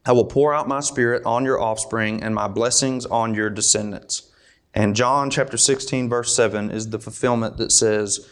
I 0.05 0.13
will 0.13 0.25
pour 0.25 0.53
out 0.53 0.67
my 0.67 0.79
spirit 0.79 1.25
on 1.25 1.43
your 1.43 1.61
offspring 1.61 2.23
and 2.23 2.33
my 2.33 2.47
blessings 2.47 3.05
on 3.05 3.33
your 3.33 3.49
descendants. 3.49 4.31
And 4.73 4.95
John 4.95 5.29
chapter 5.29 5.57
16, 5.57 6.09
verse 6.09 6.33
7 6.35 6.71
is 6.71 6.89
the 6.89 6.99
fulfillment 6.99 7.57
that 7.57 7.71
says, 7.71 8.29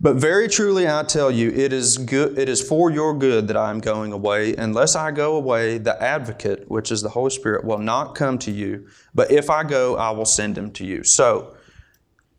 But 0.00 0.16
very 0.16 0.48
truly 0.48 0.88
I 0.88 1.02
tell 1.02 1.30
you, 1.30 1.50
it 1.50 1.74
is 1.74 1.98
good 1.98 2.38
it 2.38 2.48
is 2.48 2.66
for 2.66 2.90
your 2.90 3.18
good 3.18 3.48
that 3.48 3.56
I 3.56 3.70
am 3.70 3.80
going 3.80 4.12
away. 4.12 4.54
Unless 4.54 4.94
I 4.94 5.10
go 5.10 5.36
away, 5.36 5.76
the 5.78 6.00
advocate, 6.02 6.70
which 6.70 6.90
is 6.90 7.02
the 7.02 7.10
Holy 7.10 7.30
Spirit, 7.30 7.64
will 7.64 7.78
not 7.78 8.14
come 8.14 8.38
to 8.38 8.50
you. 8.50 8.86
But 9.14 9.30
if 9.30 9.50
I 9.50 9.62
go, 9.62 9.96
I 9.96 10.10
will 10.10 10.26
send 10.26 10.56
him 10.56 10.70
to 10.72 10.86
you. 10.86 11.02
So 11.02 11.55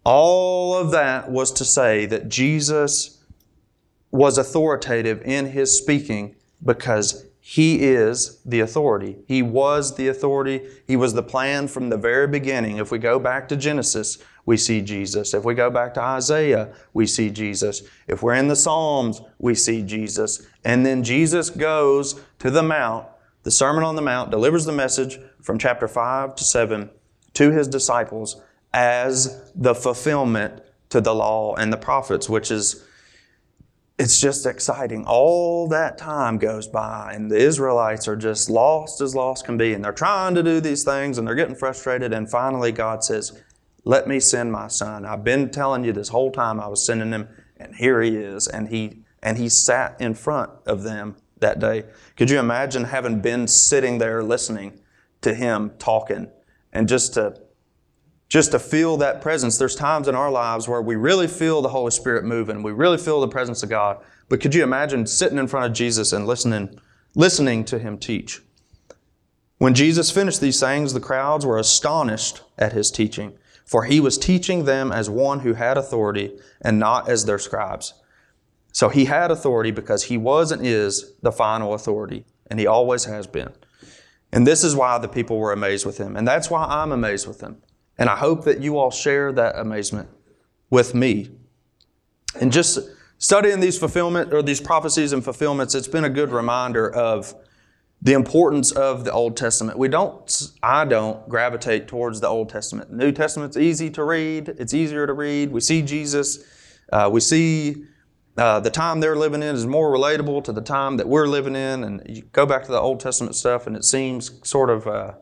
all 0.08 0.74
of 0.74 0.92
that 0.92 1.30
was 1.30 1.52
to 1.52 1.66
say 1.66 2.06
that 2.06 2.30
Jesus 2.30 3.22
was 4.10 4.38
authoritative 4.38 5.22
in 5.26 5.48
his 5.48 5.78
speaking 5.78 6.34
because 6.64 7.26
he 7.42 7.84
is 7.84 8.42
the 8.46 8.62
authority. 8.62 9.18
He 9.28 9.42
was 9.42 9.98
the 9.98 10.08
authority. 10.08 10.66
He 10.88 10.96
was 10.96 11.14
the 11.14 11.24
plan 11.24 11.68
from 11.68 11.90
the 11.90 11.98
very 11.98 12.26
beginning. 12.26 12.78
If 12.78 12.90
we 12.90 13.00
go 13.00 13.20
back 13.20 13.50
to 13.50 13.58
Genesis, 13.58 14.18
we 14.46 14.56
see 14.56 14.82
Jesus. 14.82 15.34
If 15.34 15.44
we 15.44 15.54
go 15.54 15.70
back 15.70 15.94
to 15.96 16.02
Isaiah, 16.02 16.74
we 16.94 17.06
see 17.06 17.30
Jesus. 17.30 17.82
If 18.08 18.24
we're 18.24 18.36
in 18.36 18.48
the 18.48 18.56
Psalms, 18.56 19.22
we 19.40 19.56
see 19.56 19.82
Jesus. 19.82 20.48
And 20.64 20.86
then 20.86 21.04
Jesus 21.04 21.50
goes 21.50 22.22
to 22.40 22.50
the 22.50 22.64
Mount, 22.64 23.08
the 23.44 23.52
Sermon 23.52 23.84
on 23.84 23.98
the 23.98 24.02
Mount, 24.02 24.32
delivers 24.32 24.64
the 24.64 24.72
message 24.72 25.20
from 25.42 25.58
chapter 25.58 25.90
5 25.90 26.36
to 26.36 26.46
7 26.46 26.90
to 27.34 27.52
his 27.52 27.68
disciples 27.68 28.42
as 28.74 29.52
the 29.56 29.74
fulfillment 29.74 30.62
to 30.90 31.02
the 31.02 31.14
law 31.14 31.56
and 31.56 31.72
the 31.72 31.78
prophets, 31.78 32.30
which 32.30 32.52
is, 32.52 32.84
it's 34.00 34.22
just 34.22 34.46
exciting. 34.46 35.06
All 35.06 35.68
that 35.70 35.98
time 35.98 36.38
goes 36.38 36.68
by, 36.68 37.14
and 37.14 37.32
the 37.32 37.38
Israelites 37.38 38.08
are 38.08 38.16
just 38.16 38.50
lost 38.50 39.02
as 39.02 39.16
lost 39.16 39.46
can 39.46 39.58
be, 39.58 39.74
and 39.74 39.84
they're 39.84 39.92
trying 39.92 40.36
to 40.36 40.44
do 40.44 40.60
these 40.60 40.84
things, 40.84 41.18
and 41.18 41.28
they're 41.28 41.36
getting 41.36 41.56
frustrated, 41.56 42.14
and 42.14 42.30
finally 42.30 42.72
God 42.72 43.04
says, 43.04 43.42
Let 43.84 44.08
me 44.08 44.20
send 44.20 44.52
my 44.52 44.68
son. 44.68 45.06
I've 45.06 45.24
been 45.24 45.50
telling 45.50 45.84
you 45.84 45.94
this 45.94 46.10
whole 46.10 46.32
time 46.32 46.60
I 46.60 46.68
was 46.68 46.86
sending 46.86 47.12
him, 47.12 47.28
and 47.58 47.76
here 47.76 48.02
he 48.02 48.16
is. 48.16 48.48
And 48.48 48.70
he 48.70 49.04
and 49.24 49.38
he 49.38 49.50
sat 49.50 50.00
in 50.00 50.14
front 50.14 50.52
of 50.66 50.84
them 50.84 51.18
that 51.40 51.60
day. 51.60 51.84
Could 52.16 52.30
you 52.30 52.40
imagine 52.40 52.86
having 52.86 53.20
been 53.20 53.48
sitting 53.48 53.98
there 53.98 54.24
listening 54.24 54.80
to 55.22 55.34
him 55.34 55.72
talking 55.80 56.30
and 56.72 56.88
just 56.88 57.16
to 57.16 57.40
just 58.30 58.52
to 58.52 58.60
feel 58.60 58.98
that 58.98 59.22
presence. 59.22 59.58
There's 59.58 59.76
times 59.76 60.08
in 60.08 60.16
our 60.16 60.32
lives 60.32 60.68
where 60.68 60.82
we 60.82 60.96
really 60.96 61.28
feel 61.28 61.62
the 61.62 61.70
Holy 61.70 61.92
Spirit 61.92 62.26
moving. 62.26 62.64
We 62.64 62.72
really 62.72 62.98
feel 62.98 63.22
the 63.22 63.28
presence 63.28 63.64
of 63.64 63.70
God. 63.70 64.04
But 64.30 64.42
could 64.42 64.54
you 64.54 64.64
imagine 64.64 65.08
sitting 65.08 65.38
in 65.38 65.48
front 65.48 65.66
of 65.66 65.74
Jesus 65.74 66.12
and 66.12 66.28
listening, 66.28 66.80
listening 67.16 67.64
to 67.66 67.80
him 67.80 67.98
teach? 67.98 68.42
When 69.58 69.74
Jesus 69.74 70.12
finished 70.12 70.42
these 70.42 70.60
sayings, 70.60 70.94
the 70.94 71.00
crowds 71.00 71.46
were 71.46 71.58
astonished 71.58 72.42
at 72.58 72.74
his 72.74 72.92
teaching, 72.92 73.38
for 73.66 73.86
he 73.86 74.00
was 74.00 74.18
teaching 74.18 74.66
them 74.66 74.92
as 74.92 75.10
one 75.10 75.40
who 75.40 75.54
had 75.54 75.78
authority 75.78 76.38
and 76.62 76.78
not 76.78 77.10
as 77.10 77.26
their 77.26 77.40
scribes. 77.40 77.94
So 78.72 78.90
he 78.90 79.06
had 79.06 79.32
authority 79.32 79.72
because 79.72 80.04
he 80.04 80.18
was 80.18 80.52
and 80.52 80.64
is 80.66 81.14
the 81.24 81.32
final 81.32 81.74
authority, 81.74 82.26
and 82.52 82.60
he 82.60 82.68
always 82.68 83.06
has 83.06 83.26
been. 83.26 83.52
And 84.32 84.46
this 84.46 84.64
is 84.64 84.76
why 84.76 85.00
the 85.00 85.08
people 85.08 85.40
were 85.40 85.54
amazed 85.54 85.86
with 85.86 85.98
him. 85.98 86.16
And 86.16 86.28
that's 86.28 86.52
why 86.52 86.66
I'm 86.66 86.92
amazed 86.92 87.28
with 87.28 87.42
him. 87.42 87.64
And 87.98 88.10
I 88.10 88.16
hope 88.16 88.44
that 88.46 88.62
you 88.62 88.78
all 88.78 88.92
share 88.92 89.32
that 89.34 89.58
amazement 89.58 90.10
with 90.70 90.94
me. 90.94 91.30
And 92.40 92.52
just 92.52 92.80
studying 93.18 93.60
these 93.60 93.78
fulfillment 93.78 94.34
or 94.34 94.44
these 94.44 94.62
prophecies 94.62 95.14
and 95.14 95.24
fulfillments, 95.24 95.74
it's 95.74 95.88
been 95.88 96.04
a 96.04 96.10
good 96.10 96.32
reminder 96.32 96.94
of 96.94 97.34
the 98.02 98.14
importance 98.14 98.72
of 98.72 99.06
the 99.06 99.12
Old 99.12 99.36
Testament. 99.36 99.78
We 99.78 99.88
don't, 99.88 100.52
I 100.62 100.86
don't 100.86 101.28
gravitate 101.28 101.88
towards 101.88 102.22
the 102.22 102.28
Old 102.28 102.50
Testament. 102.50 102.92
The 102.92 102.98
New 102.98 103.12
Testament's 103.12 103.58
easy 103.58 103.90
to 103.92 104.04
read, 104.04 104.50
it's 104.60 104.74
easier 104.74 105.08
to 105.08 105.14
read. 105.14 105.52
We 105.52 105.62
see 105.62 105.82
Jesus, 105.82 106.44
uh, 106.94 107.10
we 107.12 107.20
see 107.20 107.86
uh, 108.38 108.60
the 108.60 108.70
time 108.70 109.00
they're 109.00 109.16
living 109.16 109.42
in 109.42 109.56
is 109.56 109.66
more 109.66 109.92
relatable 109.92 110.44
to 110.44 110.52
the 110.52 110.62
time 110.62 110.98
that 110.98 111.08
we're 111.08 111.26
living 111.26 111.56
in. 111.56 111.84
And 111.84 112.04
you 112.08 112.22
go 112.34 112.46
back 112.46 112.64
to 112.66 112.72
the 112.72 112.80
Old 112.80 113.00
Testament 113.00 113.36
stuff 113.36 113.66
and 113.66 113.76
it 113.76 113.84
seems 113.84 114.48
sort 114.48 114.70
of 114.70 114.86
uh, 114.86 115.14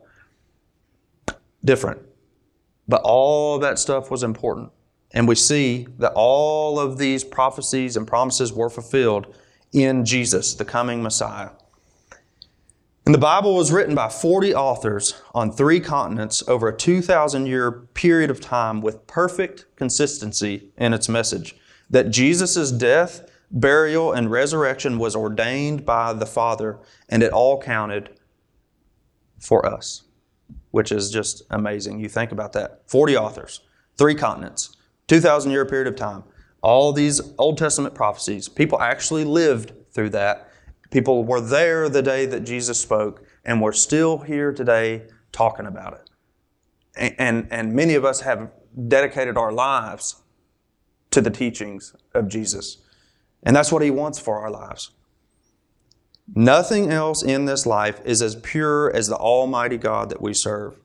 different. 1.64 2.02
But 2.88 3.02
all 3.02 3.58
that 3.58 3.78
stuff 3.78 4.10
was 4.10 4.22
important. 4.22 4.70
And 5.12 5.26
we 5.26 5.34
see 5.34 5.86
that 5.98 6.12
all 6.14 6.78
of 6.78 6.98
these 6.98 7.24
prophecies 7.24 7.96
and 7.96 8.06
promises 8.06 8.52
were 8.52 8.70
fulfilled 8.70 9.34
in 9.72 10.04
Jesus, 10.04 10.54
the 10.54 10.64
coming 10.64 11.02
Messiah. 11.02 11.50
And 13.06 13.14
the 13.14 13.18
Bible 13.18 13.54
was 13.54 13.70
written 13.70 13.94
by 13.94 14.08
40 14.08 14.52
authors 14.52 15.14
on 15.32 15.52
three 15.52 15.78
continents 15.78 16.42
over 16.48 16.66
a 16.68 16.76
2,000 16.76 17.46
year 17.46 17.70
period 17.70 18.30
of 18.30 18.40
time 18.40 18.80
with 18.80 19.06
perfect 19.06 19.64
consistency 19.76 20.70
in 20.76 20.92
its 20.92 21.08
message. 21.08 21.54
That 21.88 22.10
Jesus' 22.10 22.72
death, 22.72 23.30
burial, 23.52 24.12
and 24.12 24.28
resurrection 24.28 24.98
was 24.98 25.14
ordained 25.14 25.86
by 25.86 26.14
the 26.14 26.26
Father, 26.26 26.80
and 27.08 27.22
it 27.22 27.32
all 27.32 27.62
counted 27.62 28.10
for 29.38 29.64
us, 29.64 30.02
which 30.76 30.92
is 30.92 31.10
just 31.10 31.42
amazing. 31.50 31.98
You 31.98 32.08
think 32.08 32.32
about 32.32 32.52
that 32.52 32.82
40 32.86 33.16
authors, 33.16 33.60
three 33.96 34.14
continents, 34.14 34.76
2,000 35.08 35.50
year 35.50 35.64
period 35.64 35.88
of 35.88 35.96
time. 35.96 36.22
All 36.62 36.92
these 36.92 37.20
Old 37.38 37.58
Testament 37.58 37.94
prophecies, 37.94 38.48
people 38.48 38.80
actually 38.80 39.24
lived 39.24 39.72
through 39.92 40.10
that 40.10 40.50
People 40.90 41.24
were 41.24 41.40
there 41.40 41.88
the 41.88 42.02
day 42.02 42.26
that 42.26 42.40
Jesus 42.40 42.78
spoke, 42.78 43.24
and 43.44 43.60
we're 43.60 43.72
still 43.72 44.18
here 44.18 44.52
today 44.52 45.06
talking 45.32 45.66
about 45.66 45.94
it. 45.94 46.10
And, 46.96 47.14
and, 47.18 47.48
and 47.50 47.74
many 47.74 47.94
of 47.94 48.04
us 48.04 48.20
have 48.20 48.50
dedicated 48.88 49.36
our 49.36 49.52
lives 49.52 50.22
to 51.10 51.20
the 51.20 51.30
teachings 51.30 51.94
of 52.14 52.28
Jesus. 52.28 52.78
And 53.42 53.54
that's 53.54 53.72
what 53.72 53.82
He 53.82 53.90
wants 53.90 54.18
for 54.18 54.38
our 54.38 54.50
lives. 54.50 54.92
Nothing 56.34 56.90
else 56.90 57.22
in 57.22 57.44
this 57.44 57.66
life 57.66 58.00
is 58.04 58.20
as 58.20 58.34
pure 58.36 58.94
as 58.94 59.06
the 59.06 59.16
Almighty 59.16 59.76
God 59.76 60.10
that 60.10 60.20
we 60.20 60.34
serve. 60.34 60.78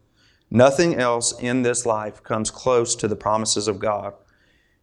Nothing 0.51 0.95
else 0.95 1.37
in 1.39 1.63
this 1.63 1.85
life 1.85 2.21
comes 2.23 2.51
close 2.51 2.93
to 2.95 3.07
the 3.07 3.15
promises 3.15 3.67
of 3.67 3.79
God. 3.79 4.13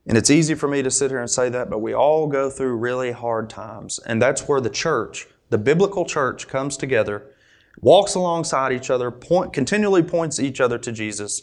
And 0.07 0.17
it's 0.17 0.31
easy 0.31 0.55
for 0.55 0.67
me 0.67 0.83
to 0.83 0.91
sit 0.91 1.11
here 1.11 1.21
and 1.21 1.31
say 1.31 1.51
that, 1.51 1.69
but 1.69 1.79
we 1.81 1.95
all 1.95 2.27
go 2.27 2.49
through 2.49 2.77
really 2.77 3.13
hard 3.13 3.51
times. 3.51 4.01
And 4.01 4.21
that's 4.21 4.49
where 4.49 4.61
the 4.61 4.71
church, 4.71 5.29
the 5.51 5.59
biblical 5.59 6.07
church, 6.07 6.49
comes 6.49 6.77
together, 6.77 7.35
walks 7.83 8.15
alongside 8.15 8.73
each 8.73 8.91
other, 8.91 9.11
point, 9.11 9.53
continually 9.53 10.03
points 10.03 10.41
each 10.41 10.61
other 10.61 10.79
to 10.79 10.91
Jesus. 10.91 11.43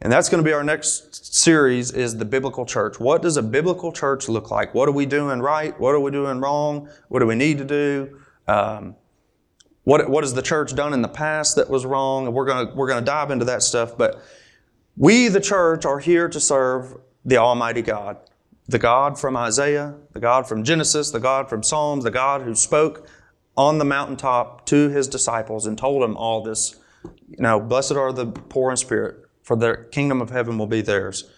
And 0.00 0.10
that's 0.10 0.28
going 0.28 0.42
to 0.42 0.48
be 0.48 0.54
our 0.54 0.64
next 0.64 1.34
series 1.34 1.92
is 1.92 2.16
the 2.16 2.24
biblical 2.24 2.66
church. 2.66 2.98
What 2.98 3.22
does 3.22 3.36
a 3.36 3.42
biblical 3.42 3.92
church 3.92 4.28
look 4.28 4.50
like? 4.50 4.74
What 4.74 4.88
are 4.88 4.92
we 4.92 5.06
doing 5.06 5.40
right? 5.40 5.78
What 5.78 5.94
are 5.94 6.00
we 6.00 6.10
doing 6.10 6.40
wrong? 6.40 6.88
What 7.08 7.20
do 7.20 7.26
we 7.26 7.34
need 7.34 7.58
to 7.58 7.64
do? 7.64 8.18
Um, 8.48 8.96
what, 9.84 10.10
what 10.10 10.24
has 10.24 10.34
the 10.34 10.42
church 10.42 10.74
done 10.74 10.92
in 10.92 11.02
the 11.02 11.08
past 11.08 11.56
that 11.56 11.70
was 11.70 11.86
wrong? 11.86 12.32
We're 12.32 12.44
going 12.44 12.74
we're 12.74 12.88
going 12.88 12.98
to 12.98 13.04
dive 13.04 13.30
into 13.30 13.44
that 13.44 13.62
stuff. 13.62 13.96
But 13.96 14.20
we, 14.96 15.28
the 15.28 15.40
church, 15.40 15.84
are 15.84 16.00
here 16.00 16.28
to 16.28 16.40
serve 16.40 16.96
the 17.24 17.36
Almighty 17.36 17.82
God, 17.82 18.18
the 18.66 18.78
God 18.78 19.18
from 19.18 19.36
Isaiah, 19.36 19.94
the 20.12 20.20
God 20.20 20.48
from 20.48 20.64
Genesis, 20.64 21.10
the 21.10 21.20
God 21.20 21.48
from 21.48 21.62
Psalms, 21.62 22.02
the 22.02 22.10
God 22.10 22.42
who 22.42 22.54
spoke 22.54 23.08
on 23.56 23.78
the 23.78 23.84
mountaintop 23.84 24.66
to 24.66 24.88
his 24.88 25.06
disciples 25.06 25.66
and 25.66 25.78
told 25.78 26.02
them 26.02 26.16
all 26.16 26.42
this. 26.42 26.76
You 27.28 27.42
know, 27.42 27.60
blessed 27.60 27.92
are 27.92 28.12
the 28.12 28.26
poor 28.26 28.70
in 28.70 28.76
spirit, 28.76 29.28
for 29.42 29.54
the 29.56 29.86
kingdom 29.92 30.20
of 30.20 30.30
heaven 30.30 30.58
will 30.58 30.66
be 30.66 30.80
theirs. 30.80 31.30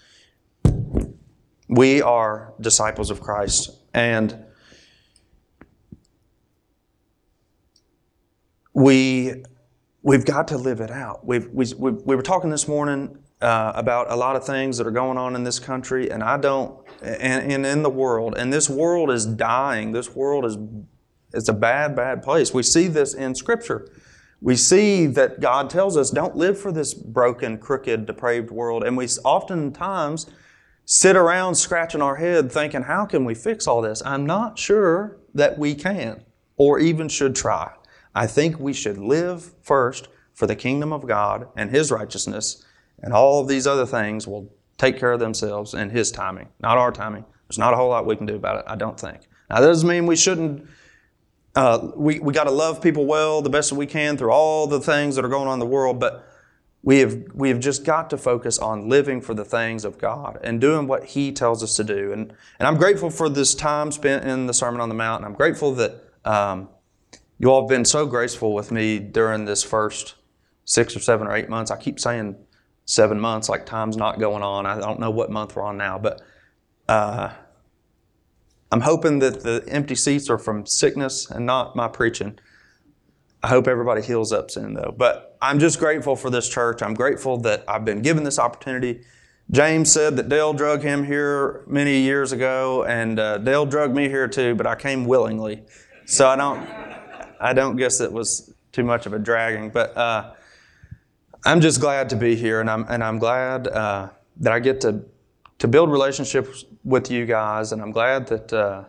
We 1.68 2.00
are 2.00 2.54
disciples 2.60 3.10
of 3.10 3.20
Christ, 3.20 3.70
and 3.92 4.44
we 8.78 9.42
we've 10.02 10.24
got 10.24 10.48
to 10.48 10.56
live 10.56 10.80
it 10.80 10.90
out. 10.90 11.26
We've, 11.26 11.48
we, 11.48 11.66
we, 11.76 11.90
we 11.90 12.16
were 12.16 12.22
talking 12.22 12.48
this 12.48 12.68
morning 12.68 13.18
uh, 13.40 13.72
about 13.74 14.10
a 14.10 14.16
lot 14.16 14.36
of 14.36 14.46
things 14.46 14.78
that 14.78 14.86
are 14.86 14.92
going 14.92 15.18
on 15.18 15.34
in 15.34 15.42
this 15.42 15.58
country, 15.58 16.10
and 16.10 16.22
I 16.22 16.38
don't, 16.38 16.78
and, 17.02 17.52
and 17.52 17.66
in 17.66 17.82
the 17.82 17.90
world, 17.90 18.38
and 18.38 18.52
this 18.52 18.70
world 18.70 19.10
is 19.10 19.26
dying. 19.26 19.92
This 19.92 20.14
world 20.14 20.44
is 20.44 20.56
it's 21.34 21.48
a 21.48 21.52
bad, 21.52 21.94
bad 21.94 22.22
place. 22.22 22.54
We 22.54 22.62
see 22.62 22.86
this 22.86 23.14
in 23.14 23.34
Scripture. 23.34 23.90
We 24.40 24.54
see 24.54 25.06
that 25.06 25.40
God 25.40 25.68
tells 25.68 25.96
us, 25.96 26.10
don't 26.10 26.36
live 26.36 26.58
for 26.58 26.72
this 26.72 26.94
broken, 26.94 27.58
crooked, 27.58 28.06
depraved 28.06 28.50
world. 28.50 28.84
And 28.84 28.96
we 28.96 29.08
oftentimes 29.24 30.26
sit 30.86 31.16
around 31.16 31.56
scratching 31.56 32.00
our 32.00 32.16
head 32.16 32.50
thinking, 32.50 32.82
how 32.82 33.04
can 33.04 33.24
we 33.24 33.34
fix 33.34 33.66
all 33.66 33.82
this? 33.82 34.00
I'm 34.06 34.24
not 34.24 34.58
sure 34.58 35.18
that 35.34 35.58
we 35.58 35.74
can 35.74 36.22
or 36.56 36.78
even 36.78 37.08
should 37.08 37.34
try. 37.34 37.72
I 38.14 38.26
think 38.26 38.58
we 38.58 38.72
should 38.72 38.98
live 38.98 39.52
first 39.62 40.08
for 40.34 40.46
the 40.46 40.56
kingdom 40.56 40.92
of 40.92 41.06
God 41.06 41.48
and 41.56 41.70
His 41.70 41.90
righteousness 41.90 42.64
and 43.02 43.12
all 43.12 43.40
of 43.40 43.48
these 43.48 43.66
other 43.66 43.86
things 43.86 44.26
will 44.26 44.52
take 44.76 44.98
care 44.98 45.12
of 45.12 45.20
themselves 45.20 45.74
in 45.74 45.90
His 45.90 46.10
timing, 46.10 46.48
not 46.60 46.78
our 46.78 46.92
timing. 46.92 47.24
There's 47.48 47.58
not 47.58 47.72
a 47.72 47.76
whole 47.76 47.88
lot 47.88 48.06
we 48.06 48.16
can 48.16 48.26
do 48.26 48.36
about 48.36 48.58
it, 48.58 48.64
I 48.66 48.76
don't 48.76 48.98
think. 48.98 49.20
Now, 49.48 49.60
that 49.60 49.66
doesn't 49.66 49.88
mean 49.88 50.06
we 50.06 50.16
shouldn't. 50.16 50.68
Uh, 51.54 51.90
we 51.96 52.20
we 52.20 52.32
got 52.32 52.44
to 52.44 52.50
love 52.50 52.80
people 52.82 53.06
well 53.06 53.42
the 53.42 53.50
best 53.50 53.70
that 53.70 53.76
we 53.76 53.86
can 53.86 54.16
through 54.16 54.30
all 54.30 54.66
the 54.66 54.80
things 54.80 55.16
that 55.16 55.24
are 55.24 55.28
going 55.28 55.48
on 55.48 55.54
in 55.54 55.58
the 55.58 55.66
world, 55.66 55.98
but 55.98 56.28
we 56.82 56.98
have 56.98 57.18
we 57.34 57.48
have 57.48 57.58
just 57.58 57.84
got 57.84 58.10
to 58.10 58.18
focus 58.18 58.58
on 58.58 58.88
living 58.88 59.20
for 59.20 59.34
the 59.34 59.44
things 59.44 59.84
of 59.84 59.98
God 59.98 60.38
and 60.44 60.60
doing 60.60 60.86
what 60.86 61.04
He 61.04 61.32
tells 61.32 61.62
us 61.62 61.74
to 61.76 61.84
do. 61.84 62.12
And 62.12 62.32
and 62.58 62.68
I'm 62.68 62.76
grateful 62.76 63.10
for 63.10 63.28
this 63.28 63.54
time 63.54 63.90
spent 63.90 64.24
in 64.24 64.46
the 64.46 64.54
Sermon 64.54 64.80
on 64.80 64.88
the 64.88 64.94
Mount. 64.94 65.24
And 65.24 65.26
I'm 65.26 65.36
grateful 65.36 65.74
that 65.76 66.04
um, 66.24 66.68
you 67.38 67.50
all 67.50 67.62
have 67.62 67.68
been 67.68 67.84
so 67.84 68.06
graceful 68.06 68.52
with 68.52 68.72
me 68.72 68.98
during 68.98 69.44
this 69.44 69.62
first 69.62 70.16
six 70.64 70.94
or 70.96 71.00
seven 71.00 71.26
or 71.26 71.34
eight 71.34 71.48
months. 71.48 71.70
I 71.70 71.76
keep 71.76 72.00
saying 72.00 72.36
seven 72.84 73.20
months, 73.20 73.48
like 73.48 73.66
time's 73.66 73.96
not 73.96 74.18
going 74.18 74.42
on. 74.42 74.66
I 74.66 74.78
don't 74.80 75.00
know 75.00 75.10
what 75.10 75.30
month 75.30 75.54
we're 75.56 75.62
on 75.62 75.76
now, 75.76 75.98
but 75.98 76.20
uh, 76.88 77.30
I'm 78.72 78.80
hoping 78.80 79.18
that 79.20 79.42
the 79.42 79.64
empty 79.68 79.94
seats 79.94 80.28
are 80.28 80.38
from 80.38 80.66
sickness 80.66 81.30
and 81.30 81.46
not 81.46 81.76
my 81.76 81.88
preaching. 81.88 82.38
I 83.42 83.48
hope 83.48 83.68
everybody 83.68 84.02
heals 84.02 84.32
up 84.32 84.50
soon, 84.50 84.74
though. 84.74 84.94
But 84.96 85.36
I'm 85.40 85.58
just 85.58 85.78
grateful 85.78 86.16
for 86.16 86.28
this 86.28 86.48
church. 86.48 86.82
I'm 86.82 86.94
grateful 86.94 87.38
that 87.38 87.64
I've 87.68 87.84
been 87.84 88.02
given 88.02 88.24
this 88.24 88.38
opportunity. 88.38 89.02
James 89.50 89.90
said 89.90 90.16
that 90.16 90.28
Dale 90.28 90.52
drug 90.52 90.82
him 90.82 91.04
here 91.04 91.64
many 91.66 92.00
years 92.00 92.32
ago, 92.32 92.84
and 92.84 93.18
uh, 93.18 93.38
Dale 93.38 93.64
drug 93.64 93.94
me 93.94 94.08
here 94.08 94.28
too, 94.28 94.54
but 94.54 94.66
I 94.66 94.74
came 94.74 95.06
willingly. 95.06 95.62
So 96.04 96.28
I 96.28 96.36
don't, 96.36 96.68
I 97.40 97.52
don't 97.52 97.76
guess 97.76 98.00
it 98.00 98.12
was 98.12 98.52
too 98.72 98.84
much 98.84 99.06
of 99.06 99.12
a 99.12 99.18
dragging. 99.18 99.70
But 99.70 99.96
uh, 99.96 100.34
I'm 101.44 101.60
just 101.60 101.80
glad 101.80 102.08
to 102.10 102.16
be 102.16 102.36
here, 102.36 102.60
and 102.60 102.70
I'm 102.70 102.86
and 102.88 103.02
I'm 103.02 103.18
glad 103.18 103.68
uh, 103.68 104.10
that 104.38 104.52
I 104.52 104.60
get 104.60 104.80
to 104.82 105.04
to 105.58 105.68
build 105.68 105.90
relationships 105.90 106.64
with 106.84 107.10
you 107.10 107.26
guys, 107.26 107.72
and 107.72 107.82
I'm 107.82 107.92
glad 107.92 108.26
that 108.28 108.52
uh, 108.52 108.84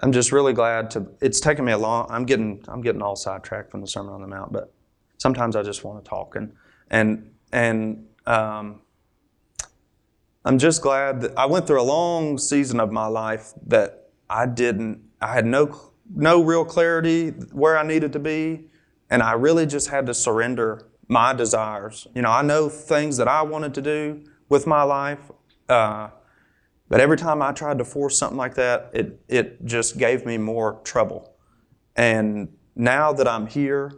I'm 0.00 0.12
just 0.12 0.32
really 0.32 0.52
glad 0.52 0.90
to. 0.92 1.06
It's 1.20 1.40
taken 1.40 1.64
me 1.64 1.72
a 1.72 1.78
long. 1.78 2.06
I'm 2.10 2.24
getting 2.24 2.64
I'm 2.68 2.80
getting 2.80 3.02
all 3.02 3.16
sidetracked 3.16 3.70
from 3.70 3.80
the 3.80 3.86
Sermon 3.86 4.12
on 4.12 4.20
the 4.20 4.26
Mount, 4.26 4.52
but 4.52 4.72
sometimes 5.18 5.56
I 5.56 5.62
just 5.62 5.84
want 5.84 6.04
to 6.04 6.08
talk, 6.08 6.36
and 6.36 6.52
and 6.90 7.30
and 7.52 8.06
um, 8.26 8.80
I'm 10.44 10.58
just 10.58 10.82
glad 10.82 11.20
that 11.22 11.36
I 11.36 11.46
went 11.46 11.66
through 11.66 11.80
a 11.80 11.84
long 11.84 12.38
season 12.38 12.78
of 12.78 12.92
my 12.92 13.06
life 13.06 13.52
that 13.66 14.10
I 14.28 14.46
didn't. 14.46 15.02
I 15.20 15.32
had 15.32 15.46
no 15.46 15.92
no 16.14 16.42
real 16.42 16.64
clarity 16.64 17.30
where 17.52 17.78
I 17.78 17.86
needed 17.86 18.12
to 18.12 18.18
be, 18.18 18.66
and 19.10 19.22
I 19.22 19.32
really 19.32 19.66
just 19.66 19.88
had 19.88 20.06
to 20.06 20.14
surrender 20.14 20.88
my 21.08 21.32
desires. 21.32 22.06
You 22.14 22.22
know, 22.22 22.30
I 22.30 22.42
know 22.42 22.68
things 22.68 23.16
that 23.16 23.28
I 23.28 23.42
wanted 23.42 23.74
to 23.74 23.82
do 23.82 24.24
with 24.48 24.66
my 24.66 24.82
life, 24.82 25.30
uh, 25.68 26.10
but 26.88 27.00
every 27.00 27.16
time 27.16 27.42
I 27.42 27.52
tried 27.52 27.78
to 27.78 27.84
force 27.84 28.18
something 28.18 28.36
like 28.38 28.54
that, 28.54 28.90
it, 28.92 29.20
it 29.28 29.64
just 29.64 29.98
gave 29.98 30.24
me 30.24 30.38
more 30.38 30.80
trouble. 30.84 31.34
And 31.96 32.48
now 32.74 33.12
that 33.12 33.26
I'm 33.26 33.46
here, 33.46 33.92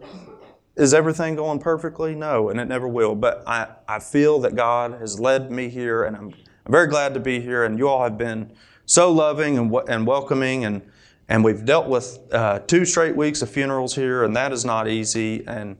is 0.75 0.93
everything 0.93 1.35
going 1.35 1.59
perfectly? 1.59 2.15
No, 2.15 2.49
and 2.49 2.59
it 2.59 2.65
never 2.65 2.87
will. 2.87 3.13
But 3.13 3.43
I, 3.45 3.67
I 3.87 3.99
feel 3.99 4.39
that 4.39 4.55
God 4.55 4.93
has 4.99 5.19
led 5.19 5.51
me 5.51 5.69
here, 5.69 6.03
and 6.03 6.15
I'm, 6.15 6.33
I'm 6.65 6.71
very 6.71 6.87
glad 6.87 7.13
to 7.13 7.19
be 7.19 7.41
here. 7.41 7.63
And 7.63 7.77
you 7.77 7.87
all 7.87 8.03
have 8.03 8.17
been 8.17 8.53
so 8.85 9.11
loving 9.11 9.57
and, 9.57 9.75
and 9.87 10.07
welcoming, 10.07 10.65
and, 10.65 10.81
and 11.29 11.43
we've 11.43 11.63
dealt 11.63 11.87
with 11.87 12.19
uh, 12.31 12.59
two 12.59 12.83
straight 12.83 13.15
weeks 13.15 13.41
of 13.41 13.49
funerals 13.49 13.95
here, 13.95 14.23
and 14.23 14.35
that 14.35 14.51
is 14.51 14.65
not 14.65 14.87
easy. 14.87 15.45
And 15.47 15.77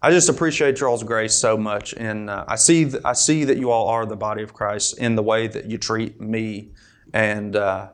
I 0.00 0.10
just 0.10 0.28
appreciate 0.28 0.78
y'all's 0.80 1.02
grace 1.02 1.34
so 1.34 1.56
much, 1.56 1.94
and 1.94 2.30
uh, 2.30 2.44
I 2.46 2.54
see 2.56 2.84
th- 2.84 3.02
I 3.04 3.12
see 3.12 3.44
that 3.44 3.58
you 3.58 3.70
all 3.70 3.88
are 3.88 4.06
the 4.06 4.16
body 4.16 4.42
of 4.42 4.54
Christ 4.54 4.98
in 4.98 5.16
the 5.16 5.22
way 5.22 5.48
that 5.48 5.66
you 5.66 5.78
treat 5.78 6.20
me, 6.20 6.70
and 7.12 7.56
uh, 7.56 7.88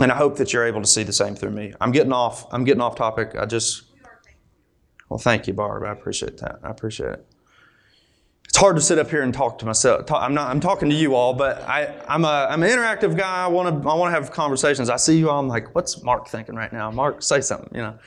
and 0.00 0.10
I 0.10 0.16
hope 0.16 0.36
that 0.38 0.52
you're 0.52 0.66
able 0.66 0.80
to 0.80 0.86
see 0.86 1.02
the 1.02 1.12
same 1.12 1.36
through 1.36 1.50
me. 1.50 1.74
I'm 1.80 1.92
getting 1.92 2.12
off. 2.12 2.46
I'm 2.52 2.64
getting 2.64 2.80
off 2.80 2.96
topic. 2.96 3.36
I 3.38 3.44
just 3.44 3.84
well, 5.10 5.18
thank 5.18 5.46
you, 5.46 5.52
Barb. 5.52 5.84
I 5.84 5.92
appreciate 5.92 6.38
that. 6.38 6.60
I 6.62 6.70
appreciate 6.70 7.12
it. 7.12 7.27
It's 8.48 8.56
hard 8.56 8.76
to 8.76 8.82
sit 8.82 8.98
up 8.98 9.10
here 9.10 9.22
and 9.22 9.32
talk 9.32 9.58
to 9.58 9.66
myself. 9.66 10.10
I'm 10.10 10.32
not. 10.32 10.50
I'm 10.50 10.58
talking 10.58 10.88
to 10.88 10.94
you 10.94 11.14
all, 11.14 11.34
but 11.34 11.62
I, 11.62 11.94
I'm 12.08 12.24
a. 12.24 12.46
I'm 12.48 12.62
an 12.62 12.70
interactive 12.70 13.16
guy. 13.16 13.44
I 13.44 13.46
want 13.46 13.82
to. 13.82 13.88
I 13.88 13.94
want 13.94 14.14
to 14.14 14.20
have 14.20 14.32
conversations. 14.32 14.88
I 14.88 14.96
see 14.96 15.18
you 15.18 15.28
all. 15.28 15.38
I'm 15.38 15.48
like, 15.48 15.74
what's 15.74 16.02
Mark 16.02 16.28
thinking 16.28 16.54
right 16.54 16.72
now? 16.72 16.90
Mark, 16.90 17.22
say 17.22 17.42
something. 17.42 17.70
You 17.74 17.82
know, 17.82 17.98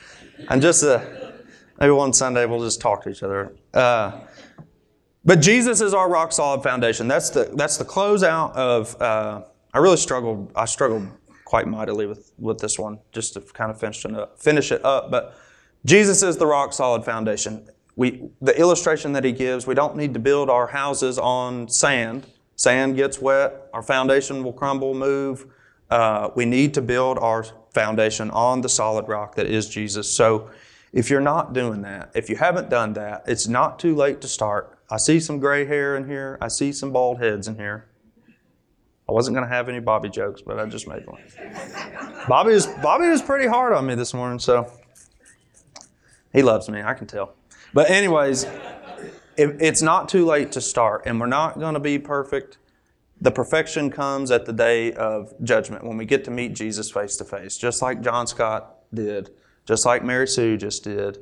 I'm 0.48 0.60
just 0.60 0.82
a. 0.82 1.32
Maybe 1.78 1.92
one 1.92 2.12
Sunday 2.12 2.44
we'll 2.46 2.60
just 2.60 2.80
talk 2.80 3.02
to 3.04 3.10
each 3.10 3.22
other. 3.22 3.54
Uh, 3.72 4.20
but 5.24 5.40
Jesus 5.40 5.80
is 5.80 5.94
our 5.94 6.10
rock 6.10 6.32
solid 6.32 6.62
foundation. 6.62 7.06
That's 7.06 7.30
the 7.30 7.52
that's 7.54 7.76
the 7.76 7.84
closeout 7.84 8.52
of. 8.54 9.00
Uh, 9.00 9.42
I 9.72 9.78
really 9.78 9.96
struggled. 9.96 10.50
I 10.56 10.64
struggled 10.64 11.06
quite 11.44 11.68
mightily 11.68 12.06
with 12.06 12.32
with 12.38 12.58
this 12.58 12.80
one, 12.80 12.98
just 13.12 13.34
to 13.34 13.40
kind 13.40 13.70
of 13.70 13.78
finish 13.78 14.04
it 14.04 14.14
up. 14.14 14.40
Finish 14.40 14.72
it 14.72 14.84
up, 14.84 15.10
but 15.10 15.36
Jesus 15.84 16.22
is 16.22 16.36
the 16.36 16.46
rock 16.46 16.72
solid 16.72 17.04
foundation. 17.04 17.68
We, 17.96 18.30
the 18.40 18.58
illustration 18.58 19.12
that 19.12 19.24
he 19.24 19.32
gives, 19.32 19.66
we 19.66 19.74
don't 19.74 19.96
need 19.96 20.14
to 20.14 20.20
build 20.20 20.48
our 20.48 20.66
houses 20.66 21.18
on 21.18 21.68
sand. 21.68 22.26
Sand 22.56 22.96
gets 22.96 23.20
wet, 23.20 23.68
our 23.72 23.82
foundation 23.82 24.42
will 24.42 24.52
crumble, 24.52 24.94
move. 24.94 25.46
Uh, 25.90 26.30
we 26.34 26.46
need 26.46 26.72
to 26.74 26.80
build 26.80 27.18
our 27.18 27.44
foundation 27.74 28.30
on 28.30 28.60
the 28.60 28.68
solid 28.68 29.08
rock 29.08 29.34
that 29.34 29.46
is 29.46 29.68
Jesus. 29.68 30.08
So 30.08 30.50
if 30.92 31.10
you're 31.10 31.20
not 31.20 31.52
doing 31.52 31.82
that, 31.82 32.10
if 32.14 32.30
you 32.30 32.36
haven't 32.36 32.70
done 32.70 32.94
that, 32.94 33.24
it's 33.26 33.46
not 33.46 33.78
too 33.78 33.94
late 33.94 34.20
to 34.22 34.28
start. 34.28 34.78
I 34.90 34.96
see 34.96 35.20
some 35.20 35.38
gray 35.38 35.64
hair 35.64 35.96
in 35.96 36.06
here, 36.06 36.38
I 36.40 36.48
see 36.48 36.72
some 36.72 36.92
bald 36.92 37.18
heads 37.18 37.48
in 37.48 37.56
here. 37.56 37.88
I 39.08 39.12
wasn't 39.12 39.34
going 39.34 39.46
to 39.46 39.54
have 39.54 39.68
any 39.68 39.80
Bobby 39.80 40.08
jokes, 40.08 40.40
but 40.40 40.58
I 40.58 40.66
just 40.66 40.86
made 40.86 41.06
one. 41.06 41.22
Bobby 42.28 42.52
is 42.52 42.66
Bobby 42.66 43.08
was 43.08 43.20
pretty 43.20 43.46
hard 43.46 43.72
on 43.72 43.84
me 43.86 43.94
this 43.94 44.14
morning, 44.14 44.38
so 44.38 44.70
he 46.32 46.42
loves 46.42 46.68
me, 46.68 46.82
I 46.82 46.94
can 46.94 47.06
tell. 47.06 47.34
But, 47.74 47.90
anyways, 47.90 48.46
it's 49.36 49.82
not 49.82 50.08
too 50.08 50.26
late 50.26 50.52
to 50.52 50.60
start, 50.60 51.02
and 51.06 51.18
we're 51.18 51.26
not 51.26 51.58
going 51.58 51.74
to 51.74 51.80
be 51.80 51.98
perfect. 51.98 52.58
The 53.20 53.30
perfection 53.30 53.90
comes 53.90 54.30
at 54.30 54.46
the 54.46 54.52
day 54.52 54.92
of 54.92 55.32
judgment 55.42 55.84
when 55.84 55.96
we 55.96 56.04
get 56.04 56.24
to 56.24 56.30
meet 56.30 56.54
Jesus 56.54 56.90
face 56.90 57.16
to 57.16 57.24
face, 57.24 57.56
just 57.56 57.80
like 57.80 58.02
John 58.02 58.26
Scott 58.26 58.80
did, 58.92 59.30
just 59.64 59.86
like 59.86 60.04
Mary 60.04 60.26
Sue 60.26 60.56
just 60.56 60.84
did. 60.84 61.18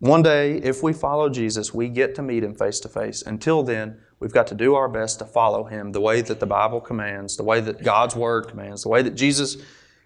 One 0.00 0.22
day, 0.22 0.56
if 0.56 0.82
we 0.82 0.92
follow 0.92 1.28
Jesus, 1.28 1.72
we 1.72 1.88
get 1.88 2.14
to 2.16 2.22
meet 2.22 2.42
him 2.42 2.54
face 2.54 2.80
to 2.80 2.88
face. 2.88 3.22
Until 3.22 3.62
then, 3.62 4.00
we've 4.18 4.32
got 4.32 4.46
to 4.48 4.54
do 4.54 4.74
our 4.74 4.88
best 4.88 5.18
to 5.20 5.24
follow 5.24 5.64
him 5.64 5.92
the 5.92 6.00
way 6.00 6.20
that 6.22 6.40
the 6.40 6.46
Bible 6.46 6.80
commands, 6.80 7.36
the 7.36 7.44
way 7.44 7.60
that 7.60 7.82
God's 7.82 8.16
Word 8.16 8.48
commands, 8.48 8.82
the 8.82 8.88
way 8.88 9.02
that 9.02 9.14
Jesus 9.14 9.58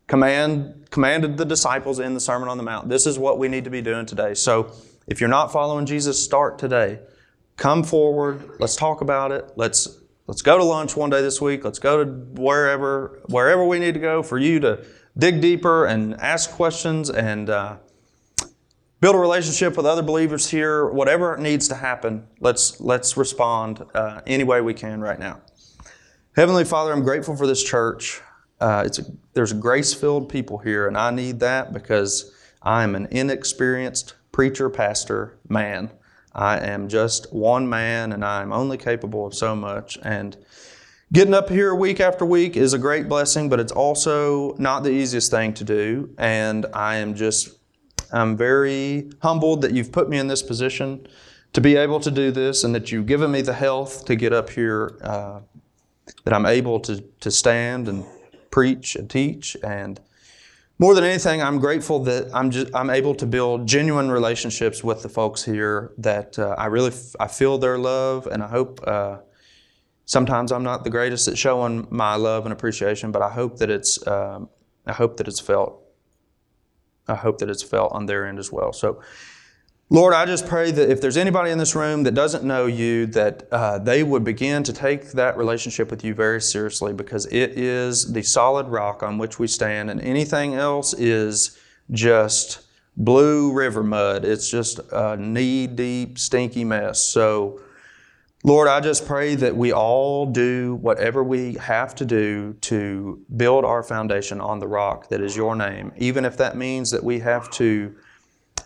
command, 0.06 0.90
commanded 0.90 1.36
the 1.36 1.44
disciples 1.44 2.00
in 2.00 2.12
the 2.12 2.20
Sermon 2.20 2.48
on 2.48 2.58
the 2.58 2.64
Mount. 2.64 2.88
This 2.88 3.06
is 3.06 3.18
what 3.18 3.38
we 3.38 3.48
need 3.48 3.64
to 3.64 3.70
be 3.70 3.80
doing 3.80 4.04
today. 4.04 4.34
So 4.34 4.72
if 5.06 5.20
you're 5.20 5.28
not 5.28 5.52
following 5.52 5.86
Jesus, 5.86 6.22
start 6.22 6.58
today. 6.58 6.98
Come 7.56 7.84
forward. 7.84 8.50
Let's 8.58 8.76
talk 8.76 9.00
about 9.00 9.30
it. 9.32 9.52
Let's 9.56 10.00
let's 10.26 10.42
go 10.42 10.58
to 10.58 10.64
lunch 10.64 10.96
one 10.96 11.10
day 11.10 11.22
this 11.22 11.40
week. 11.40 11.64
Let's 11.64 11.78
go 11.78 12.04
to 12.04 12.10
wherever 12.40 13.20
wherever 13.26 13.64
we 13.64 13.78
need 13.78 13.94
to 13.94 14.00
go 14.00 14.22
for 14.22 14.38
you 14.38 14.60
to 14.60 14.84
dig 15.16 15.40
deeper 15.40 15.86
and 15.86 16.14
ask 16.20 16.50
questions 16.50 17.10
and 17.10 17.50
uh, 17.50 17.76
build 19.00 19.14
a 19.14 19.18
relationship 19.18 19.76
with 19.76 19.86
other 19.86 20.02
believers 20.02 20.50
here. 20.50 20.86
Whatever 20.86 21.36
needs 21.36 21.68
to 21.68 21.74
happen, 21.74 22.26
let's 22.40 22.80
let's 22.80 23.16
respond 23.16 23.84
uh, 23.94 24.20
any 24.26 24.44
way 24.44 24.60
we 24.60 24.74
can 24.74 25.00
right 25.00 25.18
now. 25.18 25.40
Heavenly 26.34 26.64
Father, 26.64 26.92
I'm 26.92 27.04
grateful 27.04 27.36
for 27.36 27.46
this 27.46 27.62
church. 27.62 28.20
Uh, 28.60 28.82
it's 28.86 28.98
a, 28.98 29.04
there's 29.34 29.52
grace-filled 29.52 30.28
people 30.28 30.58
here, 30.58 30.88
and 30.88 30.96
I 30.96 31.10
need 31.10 31.40
that 31.40 31.72
because 31.72 32.32
I 32.62 32.82
am 32.82 32.96
an 32.96 33.06
inexperienced 33.10 34.14
preacher, 34.34 34.68
pastor, 34.68 35.38
man. 35.48 35.88
I 36.34 36.58
am 36.58 36.88
just 36.88 37.32
one 37.32 37.68
man, 37.68 38.12
and 38.12 38.24
I 38.24 38.42
am 38.42 38.52
only 38.52 38.76
capable 38.76 39.28
of 39.28 39.32
so 39.32 39.54
much. 39.54 39.96
And 40.02 40.36
getting 41.12 41.32
up 41.32 41.48
here 41.48 41.72
week 41.72 42.00
after 42.00 42.24
week 42.24 42.56
is 42.56 42.72
a 42.72 42.78
great 42.78 43.08
blessing, 43.08 43.48
but 43.48 43.60
it's 43.60 43.70
also 43.70 44.56
not 44.58 44.82
the 44.82 44.90
easiest 44.90 45.30
thing 45.30 45.54
to 45.54 45.62
do. 45.62 46.12
And 46.18 46.66
I 46.74 46.96
am 46.96 47.14
just, 47.14 47.60
I'm 48.12 48.36
very 48.36 49.08
humbled 49.22 49.62
that 49.62 49.72
you've 49.72 49.92
put 49.92 50.08
me 50.08 50.18
in 50.18 50.26
this 50.26 50.42
position 50.42 51.06
to 51.52 51.60
be 51.60 51.76
able 51.76 52.00
to 52.00 52.10
do 52.10 52.32
this, 52.32 52.64
and 52.64 52.74
that 52.74 52.90
you've 52.90 53.06
given 53.06 53.30
me 53.30 53.40
the 53.40 53.54
health 53.54 54.04
to 54.06 54.16
get 54.16 54.32
up 54.32 54.50
here, 54.50 54.98
uh, 55.00 55.38
that 56.24 56.34
I'm 56.34 56.44
able 56.44 56.80
to 56.80 57.00
to 57.20 57.30
stand 57.30 57.88
and 57.88 58.04
preach 58.50 58.96
and 58.96 59.08
teach. 59.08 59.56
And 59.62 60.00
more 60.78 60.94
than 60.94 61.04
anything, 61.04 61.42
I'm 61.42 61.58
grateful 61.58 62.00
that 62.04 62.34
I'm 62.34 62.50
just, 62.50 62.74
I'm 62.74 62.90
able 62.90 63.14
to 63.16 63.26
build 63.26 63.66
genuine 63.66 64.10
relationships 64.10 64.82
with 64.82 65.02
the 65.02 65.08
folks 65.08 65.44
here. 65.44 65.92
That 65.98 66.38
uh, 66.38 66.54
I 66.58 66.66
really 66.66 66.90
f- 66.90 67.14
I 67.20 67.28
feel 67.28 67.58
their 67.58 67.78
love, 67.78 68.26
and 68.26 68.42
I 68.42 68.48
hope. 68.48 68.80
Uh, 68.86 69.18
sometimes 70.06 70.52
I'm 70.52 70.62
not 70.62 70.84
the 70.84 70.90
greatest 70.90 71.28
at 71.28 71.38
showing 71.38 71.86
my 71.90 72.16
love 72.16 72.44
and 72.44 72.52
appreciation, 72.52 73.10
but 73.10 73.22
I 73.22 73.30
hope 73.30 73.58
that 73.58 73.70
it's 73.70 74.04
um, 74.06 74.48
I 74.86 74.92
hope 74.92 75.16
that 75.18 75.28
it's 75.28 75.40
felt. 75.40 75.80
I 77.06 77.14
hope 77.14 77.38
that 77.38 77.48
it's 77.48 77.62
felt 77.62 77.92
on 77.92 78.06
their 78.06 78.26
end 78.26 78.38
as 78.38 78.50
well. 78.50 78.72
So. 78.72 79.02
Lord, 79.90 80.14
I 80.14 80.24
just 80.24 80.46
pray 80.46 80.70
that 80.70 80.90
if 80.90 81.02
there's 81.02 81.18
anybody 81.18 81.50
in 81.50 81.58
this 81.58 81.74
room 81.74 82.04
that 82.04 82.14
doesn't 82.14 82.42
know 82.42 82.64
you, 82.64 83.04
that 83.06 83.46
uh, 83.52 83.78
they 83.78 84.02
would 84.02 84.24
begin 84.24 84.62
to 84.62 84.72
take 84.72 85.12
that 85.12 85.36
relationship 85.36 85.90
with 85.90 86.02
you 86.02 86.14
very 86.14 86.40
seriously 86.40 86.94
because 86.94 87.26
it 87.26 87.58
is 87.58 88.10
the 88.10 88.22
solid 88.22 88.66
rock 88.68 89.02
on 89.02 89.18
which 89.18 89.38
we 89.38 89.46
stand, 89.46 89.90
and 89.90 90.00
anything 90.00 90.54
else 90.54 90.94
is 90.94 91.58
just 91.90 92.62
blue 92.96 93.52
river 93.52 93.82
mud. 93.82 94.24
It's 94.24 94.50
just 94.50 94.80
a 94.90 95.18
knee 95.18 95.66
deep, 95.66 96.18
stinky 96.18 96.64
mess. 96.64 97.06
So, 97.06 97.60
Lord, 98.42 98.68
I 98.68 98.80
just 98.80 99.06
pray 99.06 99.34
that 99.34 99.54
we 99.54 99.70
all 99.70 100.24
do 100.24 100.76
whatever 100.76 101.22
we 101.22 101.54
have 101.54 101.94
to 101.96 102.06
do 102.06 102.54
to 102.62 103.22
build 103.36 103.66
our 103.66 103.82
foundation 103.82 104.40
on 104.40 104.60
the 104.60 104.66
rock 104.66 105.10
that 105.10 105.20
is 105.20 105.36
your 105.36 105.54
name, 105.54 105.92
even 105.98 106.24
if 106.24 106.38
that 106.38 106.56
means 106.56 106.90
that 106.90 107.04
we 107.04 107.18
have 107.18 107.50
to 107.52 107.94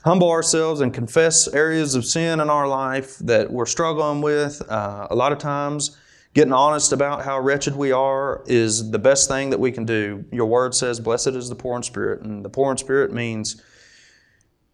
humble 0.05 0.31
ourselves 0.31 0.81
and 0.81 0.93
confess 0.95 1.49
areas 1.49 1.95
of 1.95 2.05
sin 2.05 2.41
in 2.41 2.49
our 2.49 2.69
life 2.69 3.19
that 3.19 3.51
we're 3.51 3.67
struggling 3.67 4.21
with. 4.21 4.63
Uh, 4.69 5.07
a 5.11 5.15
lot 5.15 5.33
of 5.33 5.39
times, 5.39 5.97
getting 6.35 6.53
honest 6.53 6.93
about 6.93 7.25
how 7.25 7.39
wretched 7.41 7.75
we 7.75 7.91
are 7.91 8.45
is 8.47 8.91
the 8.91 8.99
best 8.99 9.29
thing 9.29 9.51
that 9.51 9.59
we 9.59 9.73
can 9.73 9.85
do. 9.85 10.25
Your 10.31 10.47
word 10.47 10.75
says, 10.75 11.01
Blessed 11.01 11.29
is 11.29 11.49
the 11.49 11.55
poor 11.55 11.77
in 11.77 11.83
spirit. 11.83 12.23
And 12.23 12.45
the 12.45 12.49
poor 12.49 12.71
in 12.71 12.79
spirit 12.79 13.13
means 13.13 13.61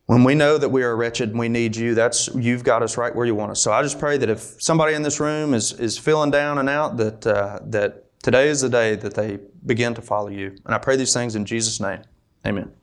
when 0.07 0.25
we 0.25 0.35
know 0.35 0.59
that 0.59 0.69
we 0.69 0.83
are 0.83 0.95
wretched 0.95 1.31
and 1.31 1.39
we 1.39 1.49
need 1.49 1.75
you, 1.75 1.95
that's 1.95 2.29
you've 2.35 2.65
got 2.65 2.83
us 2.83 2.99
right 2.99 3.15
where 3.15 3.25
you 3.25 3.35
want 3.35 3.53
us. 3.53 3.63
So 3.63 3.73
I 3.73 3.83
just 3.83 3.99
pray 3.99 4.19
that 4.19 4.29
if 4.29 4.63
somebody 4.63 4.95
in 4.95 5.03
this 5.03 5.19
room 5.19 5.55
is, 5.55 5.73
is 5.73 5.97
feeling 5.97 6.31
down 6.31 6.59
and 6.59 6.69
out, 6.69 6.99
that, 6.99 7.27
uh, 7.27 7.61
that 7.65 8.05
today 8.23 8.49
is 8.49 8.61
the 8.61 8.69
day 8.69 8.97
that 8.97 9.15
they 9.15 9.39
begin 9.65 9.95
to 9.95 10.03
follow 10.03 10.29
you. 10.29 10.55
And 10.67 10.75
I 10.75 10.79
pray 10.79 10.97
these 10.97 11.15
things 11.15 11.35
in 11.35 11.47
Jesus' 11.47 11.81
name. 11.81 12.03
Amen. 12.47 12.75